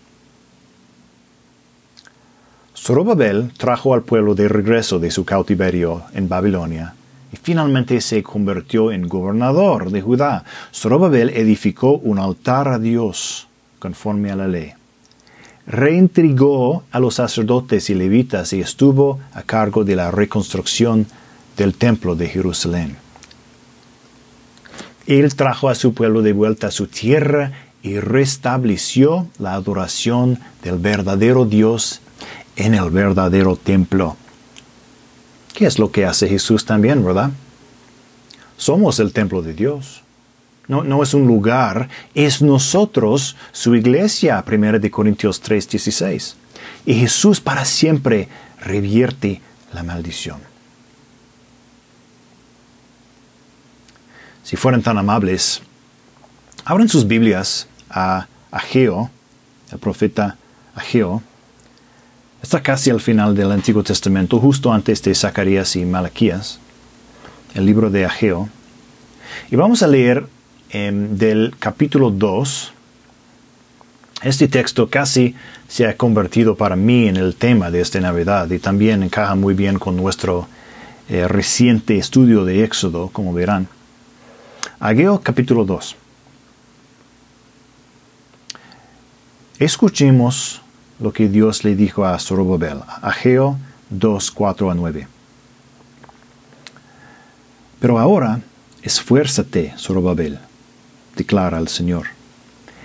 Zorobabel 2.76 3.52
trajo 3.58 3.95
al 3.95 4.04
pueblo 4.04 4.36
de 4.36 4.48
regreso 4.48 5.00
de 5.00 5.10
su 5.10 5.26
cautiverio 5.26 6.04
en 6.13 6.30
Babilonia 6.30 6.93
y 7.32 7.38
finalmente 7.38 8.02
se 8.02 8.24
convirtió 8.24 8.92
en 8.92 9.08
gobernador 9.08 9.92
de 9.92 10.02
Judá. 10.02 10.44
Zorobabel 10.74 11.30
edificó 11.30 11.98
un 11.98 12.20
altar 12.20 12.68
a 12.68 12.80
Dios 12.80 13.48
conforme 13.78 14.32
a 14.32 14.36
la 14.36 14.48
ley. 14.48 14.74
Reintrigó 15.68 16.84
a 16.92 17.00
los 17.00 17.15
sacerdotes 17.15 17.89
y 17.89 17.96
levitas 17.96 18.54
y 18.54 18.62
estuvo 18.62 19.20
a 19.34 19.44
cargo 19.44 19.84
de 19.84 19.96
la 19.96 20.10
reconstrucción 20.10 21.06
del 21.56 21.76
templo 21.76 22.15
de 22.15 22.28
Jerusalén. 22.28 22.98
Él 25.06 25.36
trajo 25.36 25.70
a 25.70 25.76
su 25.76 25.94
pueblo 25.94 26.22
de 26.22 26.34
vuelta 26.34 26.68
a 26.68 26.72
su 26.72 26.88
tierra 26.88 27.52
y 27.82 28.00
restableció 28.00 29.28
la 29.38 29.54
adoración 29.54 30.39
del 30.63 30.78
verdadero 30.78 31.46
Dios 31.46 32.02
en 32.56 32.76
el 32.76 32.89
verdadero 32.89 33.56
templo. 33.56 34.18
¿Qué 35.60 35.65
es 35.65 35.78
lo 35.78 35.91
que 35.91 36.06
hace 36.06 36.30
Jesús 36.30 36.63
también, 36.63 37.04
verdad? 37.04 37.32
Somos 38.56 38.98
el 39.02 39.12
templo 39.12 39.41
de 39.41 39.54
Dios. 39.54 40.04
No, 40.69 40.86
no 40.86 41.04
es 41.04 41.13
un 41.13 41.28
lugar, 41.28 41.89
es 42.15 42.41
nosotros, 42.41 43.36
su 43.52 43.76
iglesia, 43.76 44.41
1 44.48 44.89
Corintios 44.89 45.43
3:16. 45.43 46.36
Y 46.86 46.93
Jesús 46.93 47.41
para 47.41 47.65
siempre 47.65 48.30
revierte 48.62 49.41
la 49.74 49.84
maldición. 49.84 50.39
Si 54.41 54.56
fueran 54.56 54.82
tan 54.82 54.98
amables, 54.98 55.62
abran 56.63 56.88
sus 56.88 57.06
Biblias 57.06 57.67
a 57.89 58.28
Ageo, 58.50 59.12
el 59.74 59.80
profeta 59.80 60.38
Ageo. 60.74 61.22
Está 62.50 62.64
casi 62.64 62.90
al 62.90 63.00
final 63.00 63.36
del 63.36 63.52
Antiguo 63.52 63.84
Testamento, 63.84 64.40
justo 64.40 64.74
antes 64.74 65.04
de 65.04 65.14
Zacarías 65.14 65.76
y 65.76 65.86
Malaquías, 65.86 66.58
el 67.54 67.68
libro 67.68 67.92
de 67.92 68.06
Ageo. 68.06 68.50
Y 69.52 69.56
vamos 69.56 69.84
a 69.84 69.88
leer 69.88 70.26
em, 70.72 71.16
del 71.16 71.54
capítulo 71.60 72.10
2. 72.10 72.74
Este 74.24 74.48
texto 74.48 74.90
casi 74.90 75.36
se 75.68 75.86
ha 75.86 75.96
convertido 75.96 76.56
para 76.56 76.76
mí 76.76 77.08
en 77.08 77.18
el 77.18 77.36
tema 77.36 77.70
de 77.70 77.82
esta 77.82 78.00
Navidad 78.00 78.50
y 78.50 78.58
también 78.58 79.04
encaja 79.04 79.36
muy 79.36 79.54
bien 79.54 79.78
con 79.78 79.96
nuestro 79.96 80.48
eh, 81.08 81.28
reciente 81.28 82.00
estudio 82.00 82.46
de 82.46 82.64
Éxodo, 82.64 83.10
como 83.10 83.32
verán. 83.32 83.68
Ageo 84.80 85.22
capítulo 85.22 85.66
2. 85.66 85.96
Escuchemos 89.60 90.64
lo 91.00 91.14
que 91.14 91.30
Dios 91.30 91.64
le 91.64 91.76
dijo 91.76 92.06
a 92.06 92.18
Zorobabel. 92.20 92.80
Ageo 93.02 93.58
2, 93.90 94.32
4 94.32 94.72
a 94.72 94.76
9. 94.76 95.08
Pero 97.80 98.00
ahora, 98.00 98.42
esfuérzate, 98.82 99.74
Zorobabel, 99.78 100.40
declara 101.16 101.58
el 101.58 101.70
Señor. 101.70 102.08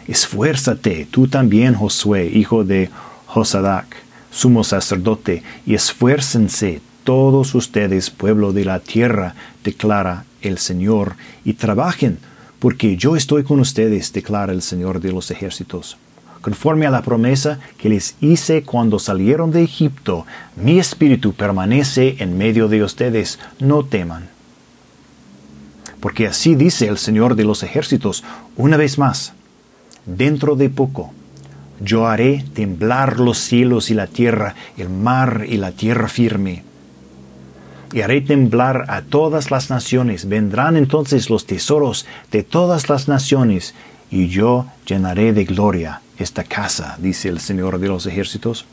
Esfuérzate, 0.07 1.07
tú 1.11 1.29
también, 1.29 1.75
Josué, 1.75 2.27
hijo 2.27 2.65
de 2.65 2.91
Josadac, 3.27 3.87
sumo 4.31 4.63
sacerdote, 4.63 5.43
y 5.67 5.75
esfuércense 5.75 6.81
todos 7.05 7.55
ustedes, 7.55 8.11
pueblo 8.11 8.53
de 8.53 8.65
la 8.65 8.81
tierra, 8.81 9.35
declara 9.63 10.25
el 10.43 10.59
Señor, 10.59 11.17
y 11.45 11.55
trabajen, 11.55 12.19
porque 12.59 12.97
yo 12.97 13.17
estoy 13.17 13.45
con 13.45 13.61
ustedes, 13.61 14.13
declara 14.13 14.53
el 14.53 14.63
Señor 14.63 15.01
de 15.01 15.13
los 15.13 15.31
ejércitos. 15.31 15.97
Conforme 16.45 16.85
a 16.85 16.91
la 16.91 17.01
promesa 17.01 17.59
que 17.79 17.89
les 17.89 18.17
hice 18.21 18.65
cuando 18.65 18.99
salieron 18.99 19.51
de 19.51 19.63
Egipto, 19.63 20.27
mi 20.57 20.79
espíritu 20.79 21.33
permanece 21.33 22.17
en 22.19 22.37
medio 22.37 22.69
de 22.69 22.83
ustedes, 22.83 23.39
no 23.61 23.83
teman. 23.87 24.29
Porque 26.01 26.27
así 26.27 26.55
dice 26.55 26.87
el 26.87 26.99
Señor 26.99 27.35
de 27.35 27.45
los 27.45 27.63
ejércitos, 27.63 28.25
una 28.59 28.77
vez 28.77 28.99
más, 28.99 29.33
dentro 30.05 30.55
de 30.55 30.69
poco, 30.69 31.15
yo 31.81 32.09
haré 32.09 32.45
temblar 32.53 33.21
los 33.21 33.39
cielos 33.39 33.91
y 33.91 33.95
la 33.95 34.07
tierra, 34.07 34.55
el 34.77 34.91
mar 34.91 35.47
y 35.49 35.57
la 35.57 35.73
tierra 35.73 36.09
firme 36.09 36.63
y 37.95 38.03
haré 38.03 38.21
temblar 38.21 38.87
a 38.89 39.03
todas 39.03 39.53
las 39.53 39.71
naciones. 39.71 40.29
Vendrán 40.29 40.77
entonces 40.77 41.31
los 41.31 41.47
tesoros 41.47 42.07
de 42.33 42.43
todas 42.43 42.89
las 42.89 43.07
naciones, 43.07 43.73
y 44.15 44.29
yo 44.29 44.67
llenaré 44.87 45.33
de 45.33 45.45
gloria 45.45 46.01
esta 46.19 46.45
casa, 46.45 46.97
dice 47.01 47.29
el 47.29 47.41
Señor 47.41 47.81
de 47.81 47.89
los 47.89 48.07
ejércitos. 48.07 48.65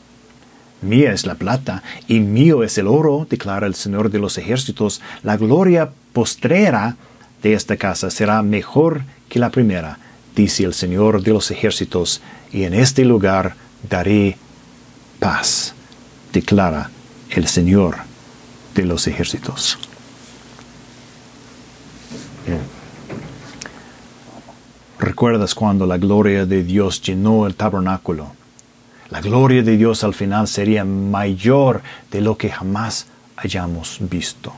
Mía 0.82 1.12
es 1.12 1.26
la 1.26 1.34
plata 1.34 1.82
y 2.06 2.20
mío 2.20 2.62
es 2.62 2.78
el 2.78 2.86
oro, 2.86 3.26
declara 3.28 3.66
el 3.66 3.74
Señor 3.74 4.08
de 4.12 4.20
los 4.20 4.38
ejércitos. 4.38 5.02
La 5.24 5.36
gloria 5.36 5.90
postrera 6.12 6.94
de 7.42 7.54
esta 7.54 7.76
casa 7.76 8.12
será 8.12 8.40
mejor 8.42 9.02
que 9.28 9.40
la 9.40 9.50
primera, 9.50 9.98
dice 10.36 10.62
el 10.62 10.74
Señor 10.74 11.22
de 11.22 11.32
los 11.32 11.50
ejércitos, 11.50 12.22
y 12.52 12.62
en 12.62 12.74
este 12.74 13.04
lugar 13.04 13.56
daré 13.90 14.36
paz, 15.18 15.74
declara 16.32 16.88
el 17.30 17.48
Señor 17.48 17.96
de 18.76 18.84
los 18.84 19.08
ejércitos. 19.08 19.76
¿Recuerdas 25.02 25.56
cuando 25.56 25.84
la 25.84 25.98
gloria 25.98 26.46
de 26.46 26.62
Dios 26.62 27.02
llenó 27.02 27.48
el 27.48 27.56
tabernáculo? 27.56 28.28
La 29.10 29.20
gloria 29.20 29.60
de 29.64 29.76
Dios 29.76 30.04
al 30.04 30.14
final 30.14 30.46
sería 30.46 30.84
mayor 30.84 31.82
de 32.12 32.20
lo 32.20 32.38
que 32.38 32.50
jamás 32.50 33.08
hayamos 33.34 33.98
visto. 33.98 34.52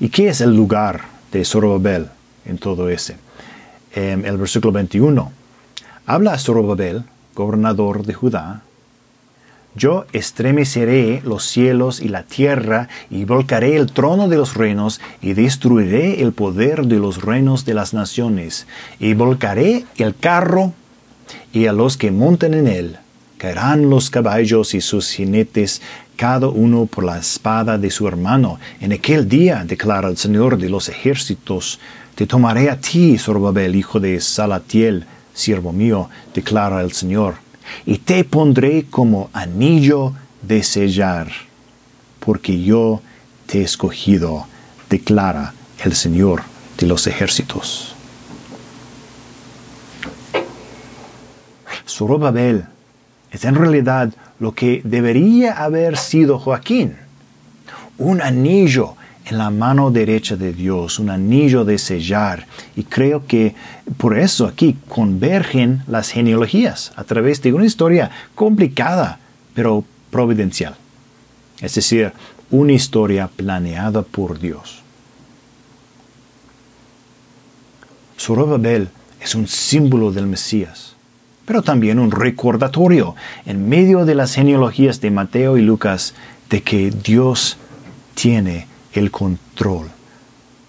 ¿Y 0.00 0.08
qué 0.08 0.28
es 0.28 0.40
el 0.40 0.56
lugar 0.56 1.02
de 1.30 1.44
Zorobabel 1.44 2.08
en 2.46 2.56
todo 2.56 2.88
ese? 2.88 3.18
En 3.92 4.24
el 4.24 4.38
versículo 4.38 4.72
21 4.72 5.30
habla 6.06 6.32
a 6.32 6.38
Zorobabel, 6.38 7.04
gobernador 7.34 8.06
de 8.06 8.14
Judá, 8.14 8.62
yo 9.76 10.06
estremeceré 10.12 11.20
los 11.24 11.44
cielos 11.44 12.00
y 12.00 12.08
la 12.08 12.22
tierra, 12.22 12.88
y 13.10 13.24
volcaré 13.24 13.76
el 13.76 13.90
trono 13.90 14.28
de 14.28 14.36
los 14.36 14.54
reinos, 14.54 15.00
y 15.20 15.34
destruiré 15.34 16.22
el 16.22 16.32
poder 16.32 16.86
de 16.86 16.98
los 16.98 17.22
reinos 17.22 17.64
de 17.64 17.74
las 17.74 17.92
naciones, 17.92 18.66
y 19.00 19.14
volcaré 19.14 19.84
el 19.96 20.14
carro 20.14 20.72
y 21.52 21.66
a 21.66 21.72
los 21.72 21.96
que 21.96 22.12
monten 22.12 22.54
en 22.54 22.68
él. 22.68 22.98
Caerán 23.38 23.90
los 23.90 24.10
caballos 24.10 24.74
y 24.74 24.80
sus 24.80 25.10
jinetes, 25.10 25.82
cada 26.16 26.46
uno 26.48 26.86
por 26.86 27.02
la 27.02 27.18
espada 27.18 27.76
de 27.76 27.90
su 27.90 28.06
hermano. 28.06 28.60
En 28.80 28.92
aquel 28.92 29.28
día, 29.28 29.64
declara 29.66 30.08
el 30.08 30.16
Señor 30.16 30.56
de 30.56 30.68
los 30.68 30.88
ejércitos, 30.88 31.80
te 32.14 32.26
tomaré 32.26 32.70
a 32.70 32.80
ti, 32.80 33.18
Zorobabel, 33.18 33.74
hijo 33.74 33.98
de 33.98 34.20
Salatiel, 34.20 35.04
siervo 35.34 35.72
mío, 35.72 36.08
declara 36.32 36.80
el 36.80 36.92
Señor 36.92 37.43
y 37.86 37.98
te 37.98 38.24
pondré 38.24 38.86
como 38.90 39.30
anillo 39.32 40.12
de 40.42 40.62
sellar, 40.62 41.28
porque 42.20 42.62
yo 42.62 43.00
te 43.46 43.60
he 43.60 43.62
escogido, 43.62 44.46
declara 44.90 45.54
el 45.84 45.94
Señor 45.94 46.42
de 46.78 46.86
los 46.86 47.06
ejércitos. 47.06 47.94
Zorobabel 51.86 52.64
es 53.30 53.44
en 53.44 53.54
realidad 53.54 54.12
lo 54.40 54.52
que 54.52 54.80
debería 54.84 55.52
haber 55.52 55.96
sido 55.96 56.38
Joaquín, 56.38 56.96
un 57.98 58.20
anillo 58.20 58.96
en 59.26 59.38
la 59.38 59.50
mano 59.50 59.90
derecha 59.90 60.36
de 60.36 60.52
Dios, 60.52 60.98
un 60.98 61.10
anillo 61.10 61.64
de 61.64 61.78
sellar. 61.78 62.46
Y 62.76 62.84
creo 62.84 63.26
que 63.26 63.54
por 63.96 64.18
eso 64.18 64.46
aquí 64.46 64.76
convergen 64.88 65.82
las 65.86 66.10
genealogías 66.10 66.92
a 66.96 67.04
través 67.04 67.40
de 67.42 67.52
una 67.52 67.64
historia 67.64 68.10
complicada, 68.34 69.18
pero 69.54 69.84
providencial. 70.10 70.76
Es 71.60 71.74
decir, 71.74 72.12
una 72.50 72.72
historia 72.72 73.28
planeada 73.28 74.02
por 74.02 74.38
Dios. 74.38 74.82
Zorobabel 78.18 78.88
es 79.20 79.34
un 79.34 79.48
símbolo 79.48 80.12
del 80.12 80.26
Mesías, 80.26 80.94
pero 81.46 81.62
también 81.62 81.98
un 81.98 82.10
recordatorio 82.10 83.14
en 83.46 83.68
medio 83.68 84.04
de 84.04 84.14
las 84.14 84.34
genealogías 84.34 85.00
de 85.00 85.10
Mateo 85.10 85.56
y 85.56 85.62
Lucas 85.62 86.14
de 86.50 86.62
que 86.62 86.90
Dios 86.90 87.56
tiene 88.14 88.66
el 88.94 89.10
control. 89.10 89.90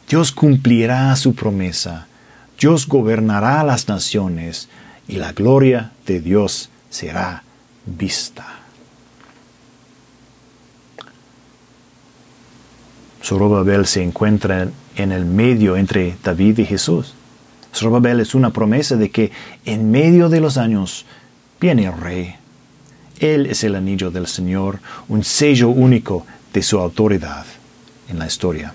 Dios 0.10 0.32
cumplirá 0.32 1.16
su 1.16 1.34
promesa. 1.34 2.08
Dios 2.60 2.88
gobernará 2.88 3.64
las 3.64 3.88
naciones 3.88 4.70
y 5.08 5.16
la 5.16 5.32
gloria 5.32 5.92
de 6.06 6.20
Dios 6.20 6.70
será 6.90 7.44
vista. 7.86 8.46
Zorobabel 13.24 13.88
se 13.88 14.04
encuentra 14.04 14.68
en 14.96 15.12
el 15.12 15.26
medio 15.26 15.76
entre 15.78 16.16
David 16.24 16.60
y 16.60 16.66
Jesús. 16.66 17.16
Zorobabel 17.74 18.20
es 18.20 18.36
una 18.36 18.52
promesa 18.52 18.96
de 18.96 19.10
que 19.10 19.32
en 19.66 19.92
medio 19.92 20.30
de 20.30 20.40
los 20.40 20.58
años 20.58 21.06
viene 21.60 21.86
el 21.86 21.98
rey. 21.98 22.36
Él 23.20 23.48
es 23.48 23.64
el 23.64 23.76
anillo 23.76 24.12
del 24.12 24.28
Señor, 24.28 24.80
un 25.08 25.24
sello 25.24 25.70
único 25.70 26.26
de 26.54 26.62
su 26.62 26.80
autoridad 26.80 27.46
en 28.10 28.20
la 28.20 28.28
historia. 28.28 28.74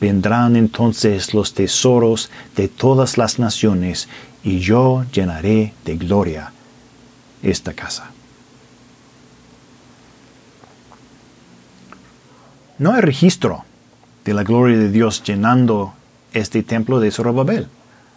Vendrán 0.00 0.56
entonces 0.56 1.32
los 1.32 1.54
tesoros 1.54 2.30
de 2.54 2.68
todas 2.68 3.16
las 3.16 3.38
naciones 3.38 4.08
y 4.42 4.60
yo 4.60 5.04
llenaré 5.12 5.72
de 5.84 5.96
gloria 5.96 6.52
esta 7.42 7.72
casa. 7.72 8.10
No 12.78 12.92
hay 12.92 13.00
registro 13.00 13.64
de 14.24 14.34
la 14.34 14.42
gloria 14.42 14.76
de 14.76 14.90
Dios 14.90 15.22
llenando 15.22 15.94
este 16.32 16.62
templo 16.62 17.00
de 17.00 17.10
Zorobabel. 17.10 17.68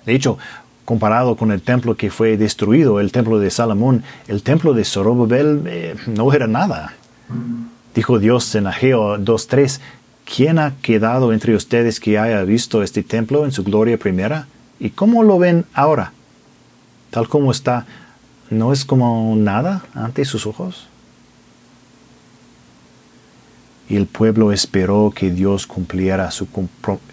De 0.06 0.14
hecho, 0.14 0.38
comparado 0.84 1.36
con 1.38 1.52
el 1.52 1.62
templo 1.62 1.96
que 1.96 2.10
fue 2.10 2.36
destruido, 2.36 3.00
el 3.00 3.12
templo 3.12 3.40
de 3.40 3.52
Salomón, 3.52 4.04
el 4.28 4.44
templo 4.44 4.74
de 4.74 4.84
Zorobabel 4.84 5.64
eh, 5.68 5.96
no 6.08 6.34
era 6.34 6.48
nada. 6.48 6.94
Dijo 7.96 8.20
Dios 8.20 8.54
en 8.56 8.68
Ageo 8.68 9.18
2.3, 9.18 9.80
¿quién 10.26 10.60
ha 10.60 10.76
quedado 10.82 11.34
entre 11.34 11.56
ustedes 11.56 12.00
que 12.00 12.20
haya 12.20 12.44
visto 12.44 12.84
este 12.84 13.04
templo 13.04 13.46
en 13.46 13.52
su 13.52 13.64
gloria 13.64 13.98
primera? 13.98 14.48
¿Y 14.80 14.92
cómo 14.92 15.24
lo 15.24 15.40
ven 15.40 15.66
ahora? 15.74 16.14
Tal 17.10 17.28
como 17.28 17.52
está, 17.52 17.86
¿no 18.50 18.72
es 18.72 18.86
como 18.86 19.36
nada 19.36 19.84
ante 19.94 20.26
sus 20.26 20.46
ojos? 20.46 20.88
Y 23.90 23.96
el 23.96 24.06
pueblo 24.06 24.52
esperó 24.52 25.12
que 25.16 25.32
Dios 25.32 25.66
cumpliera 25.66 26.30
su, 26.30 26.48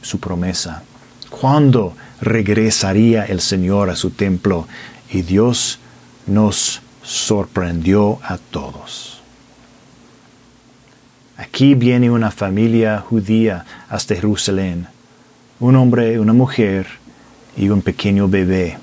su 0.03 0.21
promesa. 0.21 0.83
¿Cuándo 1.31 1.97
regresaría 2.21 3.25
el 3.25 3.41
Señor 3.41 3.89
a 3.89 3.97
su 3.97 4.11
templo? 4.11 4.69
Y 5.11 5.23
Dios 5.23 5.79
nos 6.27 6.83
sorprendió 7.03 8.19
a 8.23 8.37
todos. 8.37 9.16
Aquí 11.37 11.75
viene 11.75 12.11
una 12.11 12.31
familia 12.31 13.01
judía 13.01 13.65
hasta 13.89 14.15
Jerusalén. 14.15 14.87
Un 15.61 15.77
hombre, 15.77 16.19
una 16.19 16.33
mujer 16.33 16.87
y 17.57 17.69
un 17.69 17.83
pequeño 17.83 18.27
bebé 18.27 18.79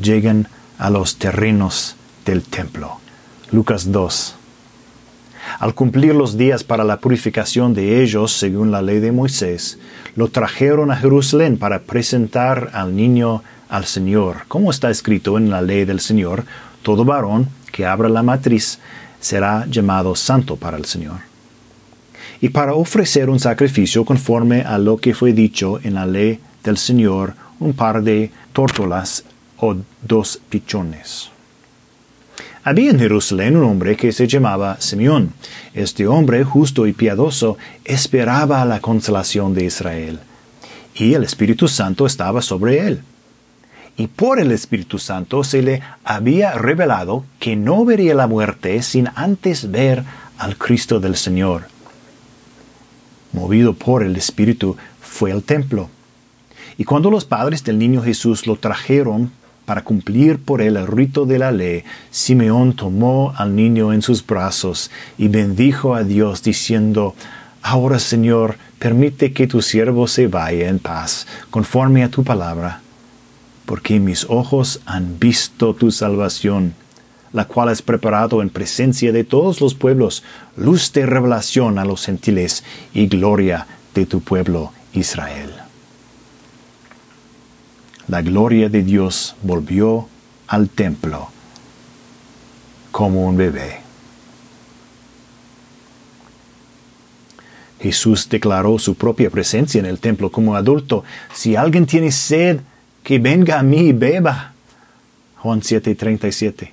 llegan 0.00 0.48
a 0.78 0.90
los 0.90 1.18
terrenos 1.18 1.96
del 2.24 2.42
templo. 2.42 2.98
Lucas 3.52 3.92
2. 3.92 4.34
Al 5.60 5.74
cumplir 5.74 6.14
los 6.14 6.36
días 6.36 6.64
para 6.64 6.84
la 6.84 6.98
purificación 6.98 7.74
de 7.74 8.02
ellos, 8.02 8.32
según 8.32 8.70
la 8.70 8.82
ley 8.82 8.98
de 8.98 9.12
Moisés, 9.12 9.78
lo 10.16 10.28
trajeron 10.28 10.90
a 10.90 10.96
Jerusalén 10.96 11.58
para 11.58 11.80
presentar 11.80 12.70
al 12.74 12.94
niño 12.94 13.42
al 13.68 13.86
Señor. 13.86 14.38
Como 14.48 14.70
está 14.70 14.90
escrito 14.90 15.38
en 15.38 15.48
la 15.48 15.62
ley 15.62 15.84
del 15.84 16.00
Señor, 16.00 16.44
todo 16.82 17.04
varón 17.04 17.48
que 17.72 17.86
abra 17.86 18.08
la 18.08 18.22
matriz 18.22 18.78
será 19.20 19.64
llamado 19.66 20.14
santo 20.14 20.56
para 20.56 20.76
el 20.76 20.84
Señor. 20.84 21.27
Y 22.40 22.50
para 22.50 22.74
ofrecer 22.74 23.30
un 23.30 23.40
sacrificio 23.40 24.04
conforme 24.04 24.62
a 24.62 24.78
lo 24.78 24.96
que 24.96 25.14
fue 25.14 25.32
dicho 25.32 25.80
en 25.82 25.94
la 25.94 26.06
ley 26.06 26.38
del 26.62 26.78
Señor, 26.78 27.34
un 27.58 27.72
par 27.72 28.02
de 28.02 28.30
tórtolas 28.52 29.24
o 29.58 29.76
dos 30.02 30.40
pichones. 30.48 31.30
Había 32.64 32.90
en 32.90 32.98
Jerusalén 32.98 33.56
un 33.56 33.64
hombre 33.64 33.96
que 33.96 34.12
se 34.12 34.26
llamaba 34.26 34.76
Simeón. 34.80 35.32
Este 35.74 36.06
hombre, 36.06 36.44
justo 36.44 36.86
y 36.86 36.92
piadoso, 36.92 37.56
esperaba 37.84 38.64
la 38.64 38.80
consolación 38.80 39.54
de 39.54 39.64
Israel. 39.64 40.18
Y 40.94 41.14
el 41.14 41.24
Espíritu 41.24 41.66
Santo 41.66 42.04
estaba 42.04 42.42
sobre 42.42 42.86
él. 42.86 43.00
Y 43.96 44.06
por 44.08 44.38
el 44.38 44.52
Espíritu 44.52 44.98
Santo 44.98 45.42
se 45.44 45.62
le 45.62 45.80
había 46.04 46.52
revelado 46.52 47.24
que 47.40 47.56
no 47.56 47.84
vería 47.84 48.14
la 48.14 48.26
muerte 48.26 48.82
sin 48.82 49.08
antes 49.14 49.70
ver 49.70 50.04
al 50.36 50.56
Cristo 50.56 51.00
del 51.00 51.16
Señor. 51.16 51.68
Movido 53.32 53.74
por 53.74 54.02
el 54.02 54.16
Espíritu, 54.16 54.76
fue 55.00 55.32
al 55.32 55.42
templo. 55.42 55.88
Y 56.76 56.84
cuando 56.84 57.10
los 57.10 57.24
padres 57.24 57.64
del 57.64 57.78
niño 57.78 58.02
Jesús 58.02 58.46
lo 58.46 58.56
trajeron 58.56 59.32
para 59.64 59.82
cumplir 59.82 60.38
por 60.38 60.62
él 60.62 60.76
el 60.76 60.86
rito 60.86 61.26
de 61.26 61.38
la 61.38 61.52
ley, 61.52 61.84
Simeón 62.10 62.74
tomó 62.74 63.34
al 63.36 63.54
niño 63.54 63.92
en 63.92 64.00
sus 64.00 64.24
brazos 64.24 64.90
y 65.18 65.28
bendijo 65.28 65.94
a 65.94 66.04
Dios 66.04 66.42
diciendo, 66.42 67.14
Ahora 67.62 67.98
Señor, 67.98 68.56
permite 68.78 69.32
que 69.32 69.46
tu 69.46 69.60
siervo 69.60 70.06
se 70.06 70.28
vaya 70.28 70.68
en 70.68 70.78
paz, 70.78 71.26
conforme 71.50 72.04
a 72.04 72.08
tu 72.08 72.24
palabra, 72.24 72.80
porque 73.66 74.00
mis 74.00 74.24
ojos 74.30 74.80
han 74.86 75.18
visto 75.18 75.74
tu 75.74 75.90
salvación, 75.90 76.74
la 77.32 77.46
cual 77.46 77.68
has 77.68 77.82
preparado 77.82 78.42
en 78.42 78.50
presencia 78.50 79.12
de 79.12 79.24
todos 79.24 79.60
los 79.60 79.74
pueblos, 79.74 80.22
luz 80.56 80.92
de 80.92 81.06
revelación 81.06 81.78
a 81.78 81.84
los 81.84 82.06
gentiles 82.06 82.64
y 82.94 83.06
gloria 83.06 83.66
de 83.94 84.06
tu 84.06 84.20
pueblo 84.20 84.72
Israel 84.92 85.68
la 88.08 88.22
gloria 88.22 88.68
de 88.68 88.82
Dios 88.82 89.36
volvió 89.42 90.08
al 90.48 90.70
templo 90.70 91.28
como 92.90 93.26
un 93.28 93.36
bebé. 93.36 93.80
Jesús 97.80 98.28
declaró 98.28 98.78
su 98.78 98.96
propia 98.96 99.30
presencia 99.30 99.78
en 99.78 99.86
el 99.86 100.00
templo 100.00 100.32
como 100.32 100.56
adulto. 100.56 101.04
Si 101.32 101.54
alguien 101.54 101.86
tiene 101.86 102.10
sed, 102.10 102.60
que 103.04 103.18
venga 103.20 103.60
a 103.60 103.62
mí 103.62 103.88
y 103.88 103.92
beba. 103.92 104.52
Juan 105.36 105.60
7:37. 105.60 106.72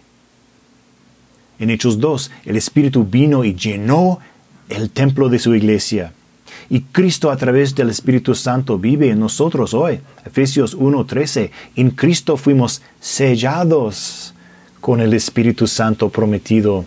En 1.60 1.70
Hechos 1.70 2.00
2, 2.00 2.32
el 2.46 2.58
Espíritu 2.58 3.06
vino 3.06 3.44
y 3.44 3.56
llenó 3.56 4.20
el 4.70 4.90
templo 4.90 5.30
de 5.30 5.40
su 5.40 5.56
iglesia. 5.56 6.14
Y 6.70 6.82
Cristo 6.82 7.30
a 7.32 7.38
través 7.38 7.76
del 7.76 7.90
Espíritu 7.90 8.34
Santo 8.34 8.80
vive 8.80 9.10
en 9.10 9.20
nosotros 9.20 9.74
hoy. 9.74 10.00
Efesios 10.26 10.76
1:13. 10.76 11.52
En 11.76 11.92
Cristo 11.92 12.38
fuimos 12.38 12.82
sellados 13.00 14.34
con 14.82 15.02
el 15.02 15.14
Espíritu 15.14 15.68
Santo 15.68 16.10
prometido, 16.10 16.86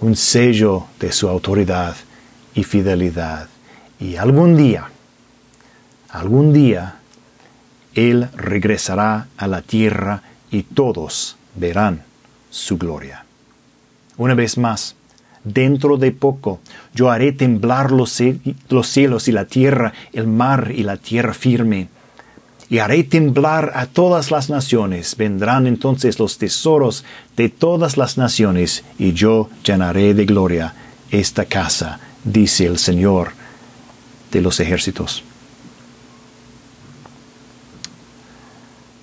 un 0.00 0.16
sello 0.16 0.86
de 0.98 1.12
su 1.12 1.28
autoridad 1.28 1.96
y 2.54 2.64
fidelidad. 2.64 3.48
Y 3.98 4.16
algún 4.16 4.56
día, 4.56 4.90
algún 6.08 6.52
día, 6.52 6.96
Él 7.94 8.28
regresará 8.34 9.28
a 9.36 9.46
la 9.46 9.62
tierra 9.62 10.22
y 10.50 10.62
todos 10.62 11.36
verán 11.56 12.02
su 12.50 12.78
gloria. 12.78 13.24
Una 14.20 14.34
vez 14.34 14.58
más, 14.58 14.96
Dentro 15.42 15.96
de 15.96 16.12
poco 16.12 16.60
yo 16.94 17.10
haré 17.10 17.32
temblar 17.32 17.92
los, 17.92 18.12
cielos 18.12 19.28
y 19.28 19.32
la 19.32 19.46
tierra, 19.46 19.94
el 20.12 20.26
mar 20.26 20.70
y 20.76 20.82
la 20.82 20.98
tierra 20.98 21.32
firme. 21.32 21.88
Y 22.68 22.78
haré 22.78 23.04
temblar 23.04 23.72
a 23.74 23.86
todas 23.86 24.30
las 24.30 24.50
naciones. 24.50 25.16
Vendrán 25.16 25.66
entonces 25.66 26.18
los 26.18 26.36
tesoros 26.36 27.06
de 27.38 27.48
todas 27.48 27.96
las 27.96 28.18
naciones, 28.18 28.84
y 28.98 29.14
yo 29.14 29.48
llenaré 29.64 30.12
de 30.12 30.26
gloria 30.26 30.74
esta 31.10 31.46
casa, 31.46 31.98
dice 32.22 32.66
el 32.66 32.76
Señor 32.76 33.30
de 34.30 34.42
los 34.42 34.60
ejércitos. 34.60 35.24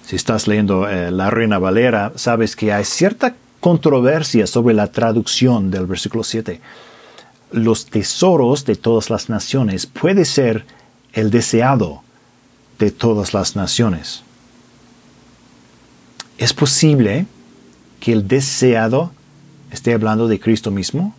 Si 0.05 0.15
estás 0.15 0.47
leyendo 0.47 0.87
eh, 0.87 1.09
la 1.09 1.31
Reina 1.31 1.57
Valera, 1.57 2.13
sabes 2.15 2.55
que 2.55 2.71
hay 2.71 2.85
cierta 2.85 3.35
controversia 3.59 4.47
sobre 4.47 4.73
la 4.73 4.91
traducción 4.91 5.71
del 5.71 5.85
versículo 5.85 6.23
7. 6.23 6.61
Los 7.51 7.85
tesoros 7.85 8.65
de 8.65 8.75
todas 8.75 9.09
las 9.09 9.29
naciones 9.29 9.85
puede 9.85 10.25
ser 10.25 10.65
el 11.13 11.31
deseado 11.31 12.03
de 12.79 12.91
todas 12.91 13.33
las 13.33 13.55
naciones. 13.55 14.23
¿Es 16.37 16.53
posible 16.53 17.25
que 17.99 18.13
el 18.13 18.27
deseado 18.27 19.11
esté 19.71 19.93
hablando 19.93 20.27
de 20.27 20.39
Cristo 20.39 20.69
mismo? 20.69 21.15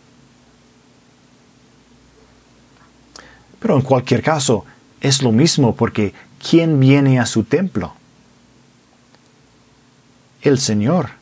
Pero 3.59 3.77
en 3.77 3.83
cualquier 3.83 4.23
caso, 4.23 4.65
es 5.01 5.23
lo 5.23 5.33
mismo 5.33 5.75
porque 5.75 6.15
¿quién 6.39 6.79
viene 6.79 7.19
a 7.19 7.27
su 7.27 7.45
templo? 7.45 7.95
El 10.43 10.59
Señor. 10.59 11.18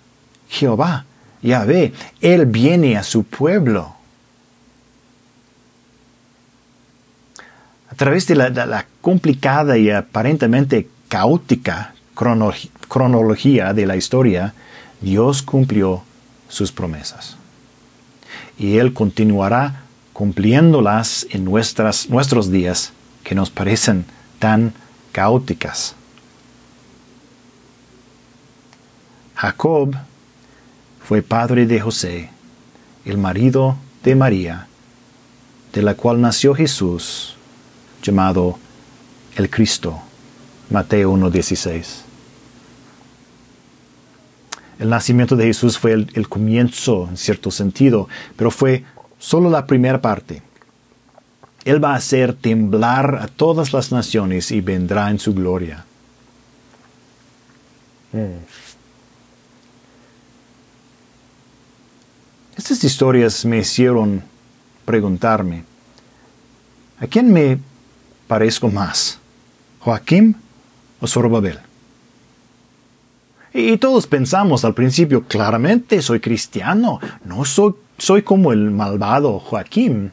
Jehová, 0.49 1.05
Yahvé, 1.43 1.93
Él 2.21 2.47
viene 2.47 2.97
a 2.97 3.03
su 3.03 3.25
pueblo. 3.25 3.95
A 7.91 7.95
través 7.95 8.27
de 8.27 8.35
la, 8.35 8.87
complicada 9.01 9.79
y 9.79 9.91
aparentemente 9.91 10.89
caótica 11.09 11.95
cronología 12.89 13.73
de 13.73 13.87
la 13.87 13.97
historia, 13.97 14.55
Dios 15.01 15.43
cumplió 15.43 16.03
sus 16.49 16.73
promesas. 16.73 17.37
Y 18.59 18.79
Él 18.79 18.93
continuará 18.93 19.83
cumpliéndolas 20.13 21.27
en 21.31 21.45
nuestros 21.45 22.51
días 22.51 22.93
que 23.23 23.35
nos 23.35 23.51
parecen 23.51 24.05
tan 24.39 24.73
caóticas. 25.13 25.95
Jacob 29.35 29.95
fue 31.07 31.23
padre 31.23 31.67
de 31.67 31.79
José, 31.79 32.31
el 33.05 33.17
marido 33.17 33.77
de 34.03 34.17
María, 34.17 34.67
de 35.73 35.83
la 35.83 35.95
cual 35.95 36.21
nació 36.21 36.53
Jesús, 36.53 37.37
llamado 38.03 38.59
el 39.37 39.49
Cristo. 39.49 40.03
Mateo 40.69 41.13
1.16. 41.13 42.01
El 44.81 44.91
nacimiento 44.91 45.37
de 45.37 45.47
Jesús 45.47 45.79
fue 45.79 45.93
el, 45.93 46.29
comienzo, 46.29 47.07
en 47.09 47.17
cierto 47.17 47.53
sentido, 47.53 48.09
pero 48.35 48.51
fue 48.51 48.83
solo 49.21 49.49
la 49.49 49.65
primera 49.65 50.03
parte. 50.03 50.43
Él 51.65 51.83
va 51.83 51.93
a 51.93 51.99
hacer 51.99 52.35
temblar 52.35 53.21
a 53.23 53.29
todas 53.29 53.73
las 53.73 53.93
naciones 53.93 54.51
y 54.51 54.61
vendrá 54.61 55.09
en 55.11 55.21
su 55.21 55.35
gloria. 55.35 55.85
Mm. 58.13 58.66
Estas 62.57 62.83
historias 62.85 63.45
me 63.45 63.59
hicieron 63.59 64.23
preguntarme, 64.87 65.65
¿a 66.99 67.07
quién 67.07 67.31
me 67.31 67.59
parezco 68.27 68.71
más? 68.71 69.19
¿Joaquín 69.81 70.37
o 71.01 71.07
Zorobabel? 71.07 71.59
Y 73.53 73.77
todos 73.77 74.07
pensamos 74.07 74.65
al 74.65 74.73
principio, 74.73 75.25
claramente 75.25 76.01
soy 76.01 76.21
cristiano, 76.21 76.99
no 77.25 77.45
soy, 77.45 77.75
soy 77.99 78.23
como 78.23 78.53
el 78.53 78.71
malvado 78.71 79.39
Joaquín. 79.39 80.13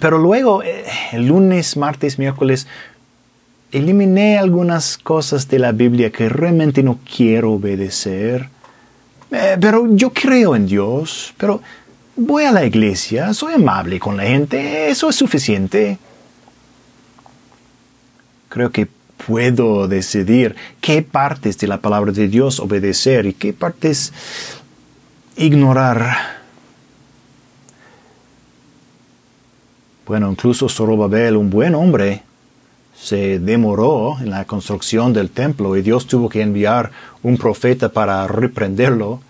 Pero 0.00 0.18
luego, 0.18 0.62
eh, 0.62 0.84
el 1.12 1.26
lunes, 1.26 1.76
martes, 1.78 2.18
miércoles, 2.18 2.66
eliminé 3.72 4.36
algunas 4.36 4.98
cosas 4.98 5.48
de 5.48 5.58
la 5.58 5.72
Biblia 5.72 6.12
que 6.12 6.28
realmente 6.28 6.82
no 6.82 6.98
quiero 7.16 7.52
obedecer. 7.52 8.50
Eh, 9.30 9.56
pero 9.60 9.86
yo 9.90 10.12
creo 10.12 10.54
en 10.54 10.66
Dios, 10.66 11.34
pero 11.36 11.60
voy 12.14 12.44
a 12.44 12.52
la 12.52 12.64
iglesia, 12.64 13.34
soy 13.34 13.54
amable 13.54 13.98
con 13.98 14.16
la 14.16 14.24
gente, 14.24 14.88
eso 14.88 15.08
es 15.08 15.16
suficiente. 15.16 15.98
Creo 18.48 18.70
que 18.70 18.88
puedo 19.26 19.88
decidir 19.88 20.54
qué 20.80 21.02
partes 21.02 21.58
de 21.58 21.66
la 21.66 21.80
palabra 21.80 22.12
de 22.12 22.28
Dios 22.28 22.60
obedecer 22.60 23.26
y 23.26 23.32
qué 23.32 23.52
partes 23.52 24.12
ignorar. 25.36 26.36
Bueno, 30.06 30.30
incluso 30.30 30.68
Zorobabel, 30.68 31.36
un 31.36 31.50
buen 31.50 31.74
hombre, 31.74 32.22
se 32.98 33.38
demoró 33.38 34.18
en 34.20 34.30
la 34.30 34.44
construcción 34.46 35.12
del 35.12 35.30
templo 35.30 35.76
y 35.76 35.82
Dios 35.82 36.06
tuvo 36.06 36.28
que 36.28 36.42
enviar 36.42 36.92
un 37.22 37.36
profeta 37.36 37.90
para 37.90 38.26
reprenderlo. 38.26 39.20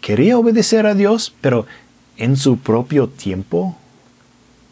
Quería 0.00 0.38
obedecer 0.38 0.86
a 0.86 0.94
Dios, 0.94 1.34
pero 1.40 1.66
en 2.16 2.36
su 2.36 2.58
propio 2.58 3.08
tiempo. 3.08 3.76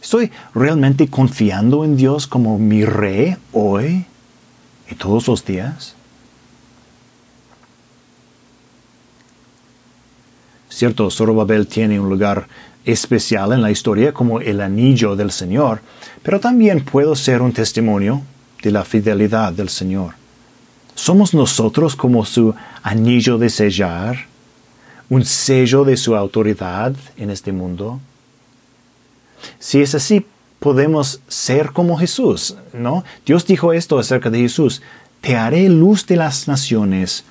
¿Estoy 0.00 0.30
realmente 0.54 1.08
confiando 1.08 1.84
en 1.84 1.96
Dios 1.96 2.26
como 2.26 2.58
mi 2.58 2.84
rey 2.84 3.36
hoy 3.52 4.06
y 4.90 4.94
todos 4.94 5.26
los 5.26 5.44
días? 5.44 5.94
Cierto, 10.68 11.10
Zorobabel 11.10 11.66
tiene 11.66 12.00
un 12.00 12.08
lugar 12.08 12.48
especial 12.84 13.52
en 13.52 13.62
la 13.62 13.70
historia 13.70 14.12
como 14.12 14.40
el 14.40 14.60
anillo 14.60 15.16
del 15.16 15.30
Señor, 15.30 15.80
pero 16.22 16.40
también 16.40 16.84
puedo 16.84 17.14
ser 17.14 17.42
un 17.42 17.52
testimonio 17.52 18.22
de 18.62 18.70
la 18.70 18.84
fidelidad 18.84 19.52
del 19.52 19.68
Señor. 19.68 20.14
¿Somos 20.94 21.34
nosotros 21.34 21.96
como 21.96 22.24
su 22.24 22.54
anillo 22.82 23.38
de 23.38 23.50
sellar, 23.50 24.26
un 25.10 25.24
sello 25.24 25.84
de 25.84 25.96
su 25.96 26.14
autoridad 26.14 26.94
en 27.16 27.30
este 27.30 27.52
mundo? 27.52 28.00
Si 29.58 29.82
es 29.82 29.94
así, 29.94 30.26
podemos 30.60 31.20
ser 31.28 31.72
como 31.72 31.98
Jesús, 31.98 32.56
¿no? 32.72 33.04
Dios 33.26 33.46
dijo 33.46 33.72
esto 33.72 33.98
acerca 33.98 34.30
de 34.30 34.40
Jesús, 34.40 34.82
te 35.20 35.36
haré 35.36 35.68
luz 35.68 36.06
de 36.06 36.16
las 36.16 36.48
naciones 36.48 37.24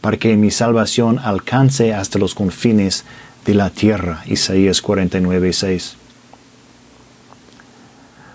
para 0.00 0.16
que 0.16 0.36
mi 0.36 0.50
salvación 0.50 1.18
alcance 1.18 1.94
hasta 1.94 2.18
los 2.18 2.34
confines 2.34 3.04
de 3.44 3.54
la 3.54 3.70
tierra. 3.70 4.22
Isaías 4.26 4.82
49, 4.82 5.52
6. 5.52 5.96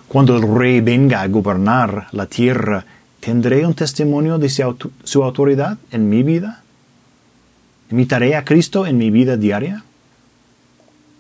Cuando 0.08 0.38
el 0.38 0.44
rey 0.44 0.82
venga 0.82 1.22
a 1.22 1.28
gobernar 1.28 2.08
la 2.12 2.26
tierra, 2.26 2.86
¿tendré 3.20 3.66
un 3.66 3.74
testimonio 3.74 4.38
de 4.38 4.50
su 4.50 5.24
autoridad 5.24 5.78
en 5.92 6.10
mi 6.10 6.24
vida? 6.24 6.62
¿Imitaré 7.92 8.36
a 8.36 8.46
Cristo 8.46 8.86
en 8.86 8.98
mi 8.98 9.10
vida 9.10 9.38
diaria? 9.38 9.84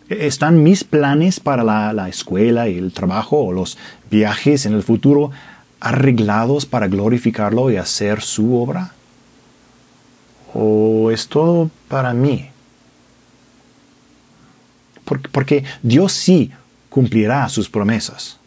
¿Están 0.08 0.64
mis 0.64 0.84
planes 0.84 1.40
para 1.40 1.64
la, 1.64 1.92
la, 1.92 2.10
escuela 2.10 2.70
y 2.70 2.78
el 2.78 2.94
trabajo 2.94 3.40
o 3.40 3.52
los 3.52 3.78
viajes 4.12 4.66
en 4.66 4.74
el 4.74 4.84
futuro 4.84 5.32
arreglados 5.80 6.66
para 6.66 6.88
glorificarlo 6.88 7.72
y 7.72 7.78
hacer 7.78 8.22
su 8.22 8.56
obra? 8.56 8.94
¿O 10.54 11.12
es 11.12 11.28
todo 11.28 11.70
para 11.88 12.14
mí? 12.14 12.50
Porque, 15.06 15.64
Dios 15.82 16.12
sí 16.12 16.51
cumplirá 16.89 17.47
sus 17.49 17.70
promesas. 17.70 18.38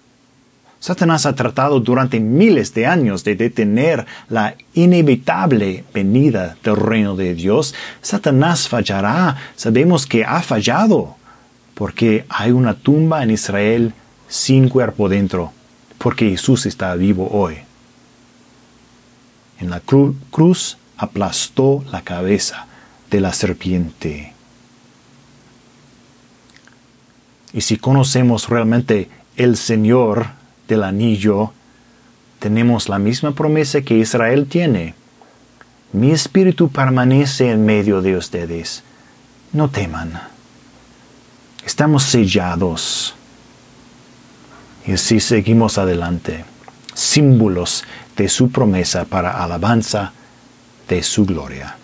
Satanás 0.81 1.27
ha 1.27 1.35
tratado 1.35 1.81
durante 1.81 2.21
miles 2.21 2.73
de 2.73 2.87
años 2.87 3.25
de 3.25 3.35
detener 3.35 4.07
la 4.29 4.55
inevitable 4.75 5.85
venida 5.93 6.57
del 6.63 6.77
reino 6.77 7.17
de 7.17 7.35
Dios. 7.35 7.75
Satanás 8.01 8.69
fallará. 8.69 9.37
Sabemos 9.57 10.07
que 10.07 10.25
ha 10.25 10.41
fallado 10.41 11.17
porque 11.75 12.25
hay 12.29 12.53
una 12.53 12.75
tumba 12.75 13.23
en 13.23 13.31
Israel 13.31 13.93
sin 14.29 14.69
cuerpo 14.69 15.09
dentro, 15.09 15.53
porque 15.99 16.31
Jesús 16.31 16.67
está 16.67 16.95
vivo 16.95 17.29
hoy. 17.33 17.57
En 19.61 19.71
la 19.71 19.81
cruz 19.81 20.77
aplastó 20.97 21.85
la 21.91 22.03
cabeza 22.03 22.67
de 23.11 23.21
la 23.21 23.33
serpiente. 23.33 24.33
Y 27.59 27.61
si 27.61 27.77
conocemos 27.77 28.49
realmente 28.49 29.11
el 29.37 29.57
Señor 29.57 30.29
del 30.69 30.85
anillo, 30.85 31.53
tenemos 32.39 32.89
la 32.89 33.01
misma 33.01 33.33
promesa 33.33 33.81
que 33.81 33.99
Israel 33.99 34.47
tiene. 34.47 34.95
Mi 35.93 36.13
espíritu 36.13 36.69
permanece 36.69 37.51
en 37.51 37.67
medio 37.67 38.01
de 38.01 38.17
ustedes. 38.17 38.85
No 39.53 39.71
teman. 39.71 40.21
Estamos 41.67 42.05
sellados. 42.05 43.17
Y 44.87 44.93
así 44.93 45.19
seguimos 45.19 45.79
adelante, 45.79 46.45
símbolos 46.95 47.83
de 48.17 48.29
su 48.29 48.53
promesa 48.53 49.05
para 49.05 49.43
alabanza 49.43 50.13
de 50.89 51.03
su 51.03 51.27
gloria. 51.27 51.78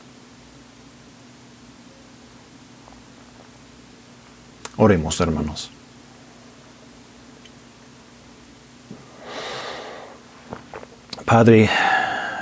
Oremos, 4.77 5.21
hermanos. 5.21 5.71
Padre, 11.25 11.71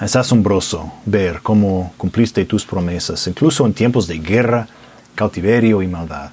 es 0.00 0.16
asombroso 0.16 0.92
ver 1.06 1.40
cómo 1.42 1.92
cumpliste 1.96 2.44
tus 2.44 2.64
promesas, 2.64 3.26
incluso 3.26 3.64
en 3.66 3.74
tiempos 3.74 4.06
de 4.06 4.18
guerra, 4.18 4.68
cautiverio 5.14 5.82
y 5.82 5.86
maldad. 5.86 6.30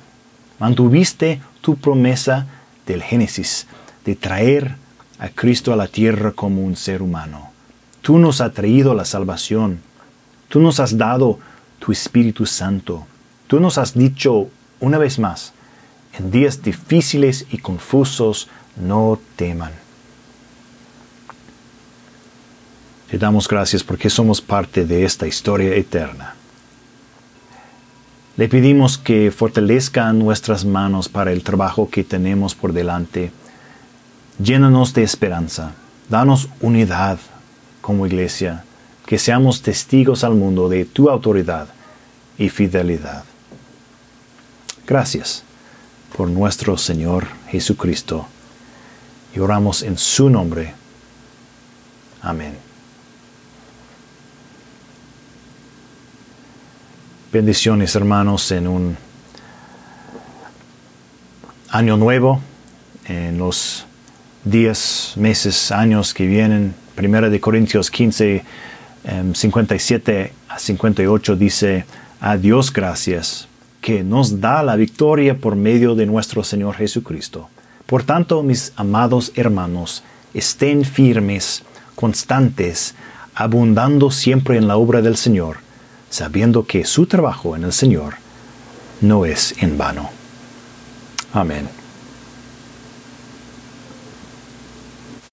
Mantuviste 0.57 1.41
tu 1.61 1.75
promesa 1.75 2.47
del 2.87 3.03
Génesis 3.03 3.67
de 4.05 4.15
traer 4.15 4.75
a 5.19 5.29
Cristo 5.29 5.73
a 5.73 5.75
la 5.75 5.87
tierra 5.87 6.31
como 6.31 6.63
un 6.63 6.75
ser 6.75 7.01
humano. 7.01 7.51
Tú 8.01 8.17
nos 8.17 8.41
has 8.41 8.53
traído 8.53 8.93
la 8.93 9.05
salvación. 9.05 9.81
Tú 10.47 10.59
nos 10.59 10.79
has 10.79 10.97
dado 10.97 11.39
tu 11.77 11.91
Espíritu 11.91 12.45
Santo. 12.45 13.05
Tú 13.47 13.59
nos 13.59 13.77
has 13.77 13.93
dicho 13.93 14.49
una 14.79 14.97
vez 14.97 15.19
más, 15.19 15.53
en 16.17 16.31
días 16.31 16.61
difíciles 16.61 17.45
y 17.51 17.59
confusos, 17.59 18.47
no 18.75 19.19
teman. 19.35 19.71
Te 23.09 23.17
damos 23.17 23.47
gracias 23.47 23.83
porque 23.83 24.09
somos 24.09 24.41
parte 24.41 24.85
de 24.85 25.03
esta 25.03 25.27
historia 25.27 25.73
eterna. 25.75 26.35
Le 28.37 28.47
pedimos 28.47 28.97
que 28.97 29.31
fortalezca 29.31 30.13
nuestras 30.13 30.63
manos 30.63 31.09
para 31.09 31.31
el 31.31 31.43
trabajo 31.43 31.89
que 31.89 32.03
tenemos 32.03 32.55
por 32.55 32.71
delante. 32.71 33.31
Llénanos 34.41 34.93
de 34.93 35.03
esperanza. 35.03 35.73
Danos 36.07 36.49
unidad 36.61 37.19
como 37.81 38.05
iglesia. 38.05 38.63
Que 39.05 39.17
seamos 39.17 39.61
testigos 39.63 40.23
al 40.23 40.35
mundo 40.35 40.69
de 40.69 40.85
tu 40.85 41.09
autoridad 41.09 41.67
y 42.37 42.49
fidelidad. 42.49 43.23
Gracias 44.85 45.43
por 46.19 46.29
nuestro 46.29 46.77
Señor 46.77 47.27
Jesucristo. 47.47 48.27
Y 49.33 49.39
oramos 49.39 49.83
en 49.83 49.97
su 49.97 50.29
nombre. 50.29 50.73
Amén. 52.21 52.57
Bendiciones 57.31 57.95
hermanos 57.95 58.51
en 58.51 58.67
un 58.67 58.97
año 61.69 61.95
nuevo, 61.95 62.41
en 63.05 63.37
los 63.37 63.85
días, 64.43 65.13
meses, 65.15 65.71
años 65.71 66.13
que 66.13 66.27
vienen. 66.27 66.75
Primera 66.95 67.29
de 67.29 67.39
Corintios 67.39 67.89
15, 67.89 68.43
57 69.35 70.19
em, 70.19 70.29
a 70.49 70.59
58 70.59 71.37
dice, 71.37 71.85
a 72.19 72.35
Dios 72.35 72.73
gracias 72.73 73.48
que 73.81 74.03
nos 74.03 74.41
da 74.41 74.63
la 74.63 74.75
victoria 74.75 75.37
por 75.37 75.55
medio 75.55 75.95
de 75.95 76.05
nuestro 76.05 76.43
Señor 76.43 76.75
Jesucristo. 76.75 77.49
Por 77.85 78.03
tanto, 78.03 78.43
mis 78.43 78.73
amados 78.75 79.31
hermanos, 79.35 80.03
estén 80.33 80.83
firmes, 80.85 81.63
constantes, 81.95 82.93
abundando 83.33 84.11
siempre 84.11 84.57
en 84.57 84.67
la 84.67 84.77
obra 84.77 85.01
del 85.01 85.17
Señor, 85.17 85.57
sabiendo 86.09 86.65
que 86.65 86.85
su 86.85 87.05
trabajo 87.05 87.55
en 87.55 87.63
el 87.63 87.73
Señor 87.73 88.15
no 89.01 89.25
es 89.25 89.55
en 89.61 89.77
vano. 89.77 90.09
Amén. 91.33 91.78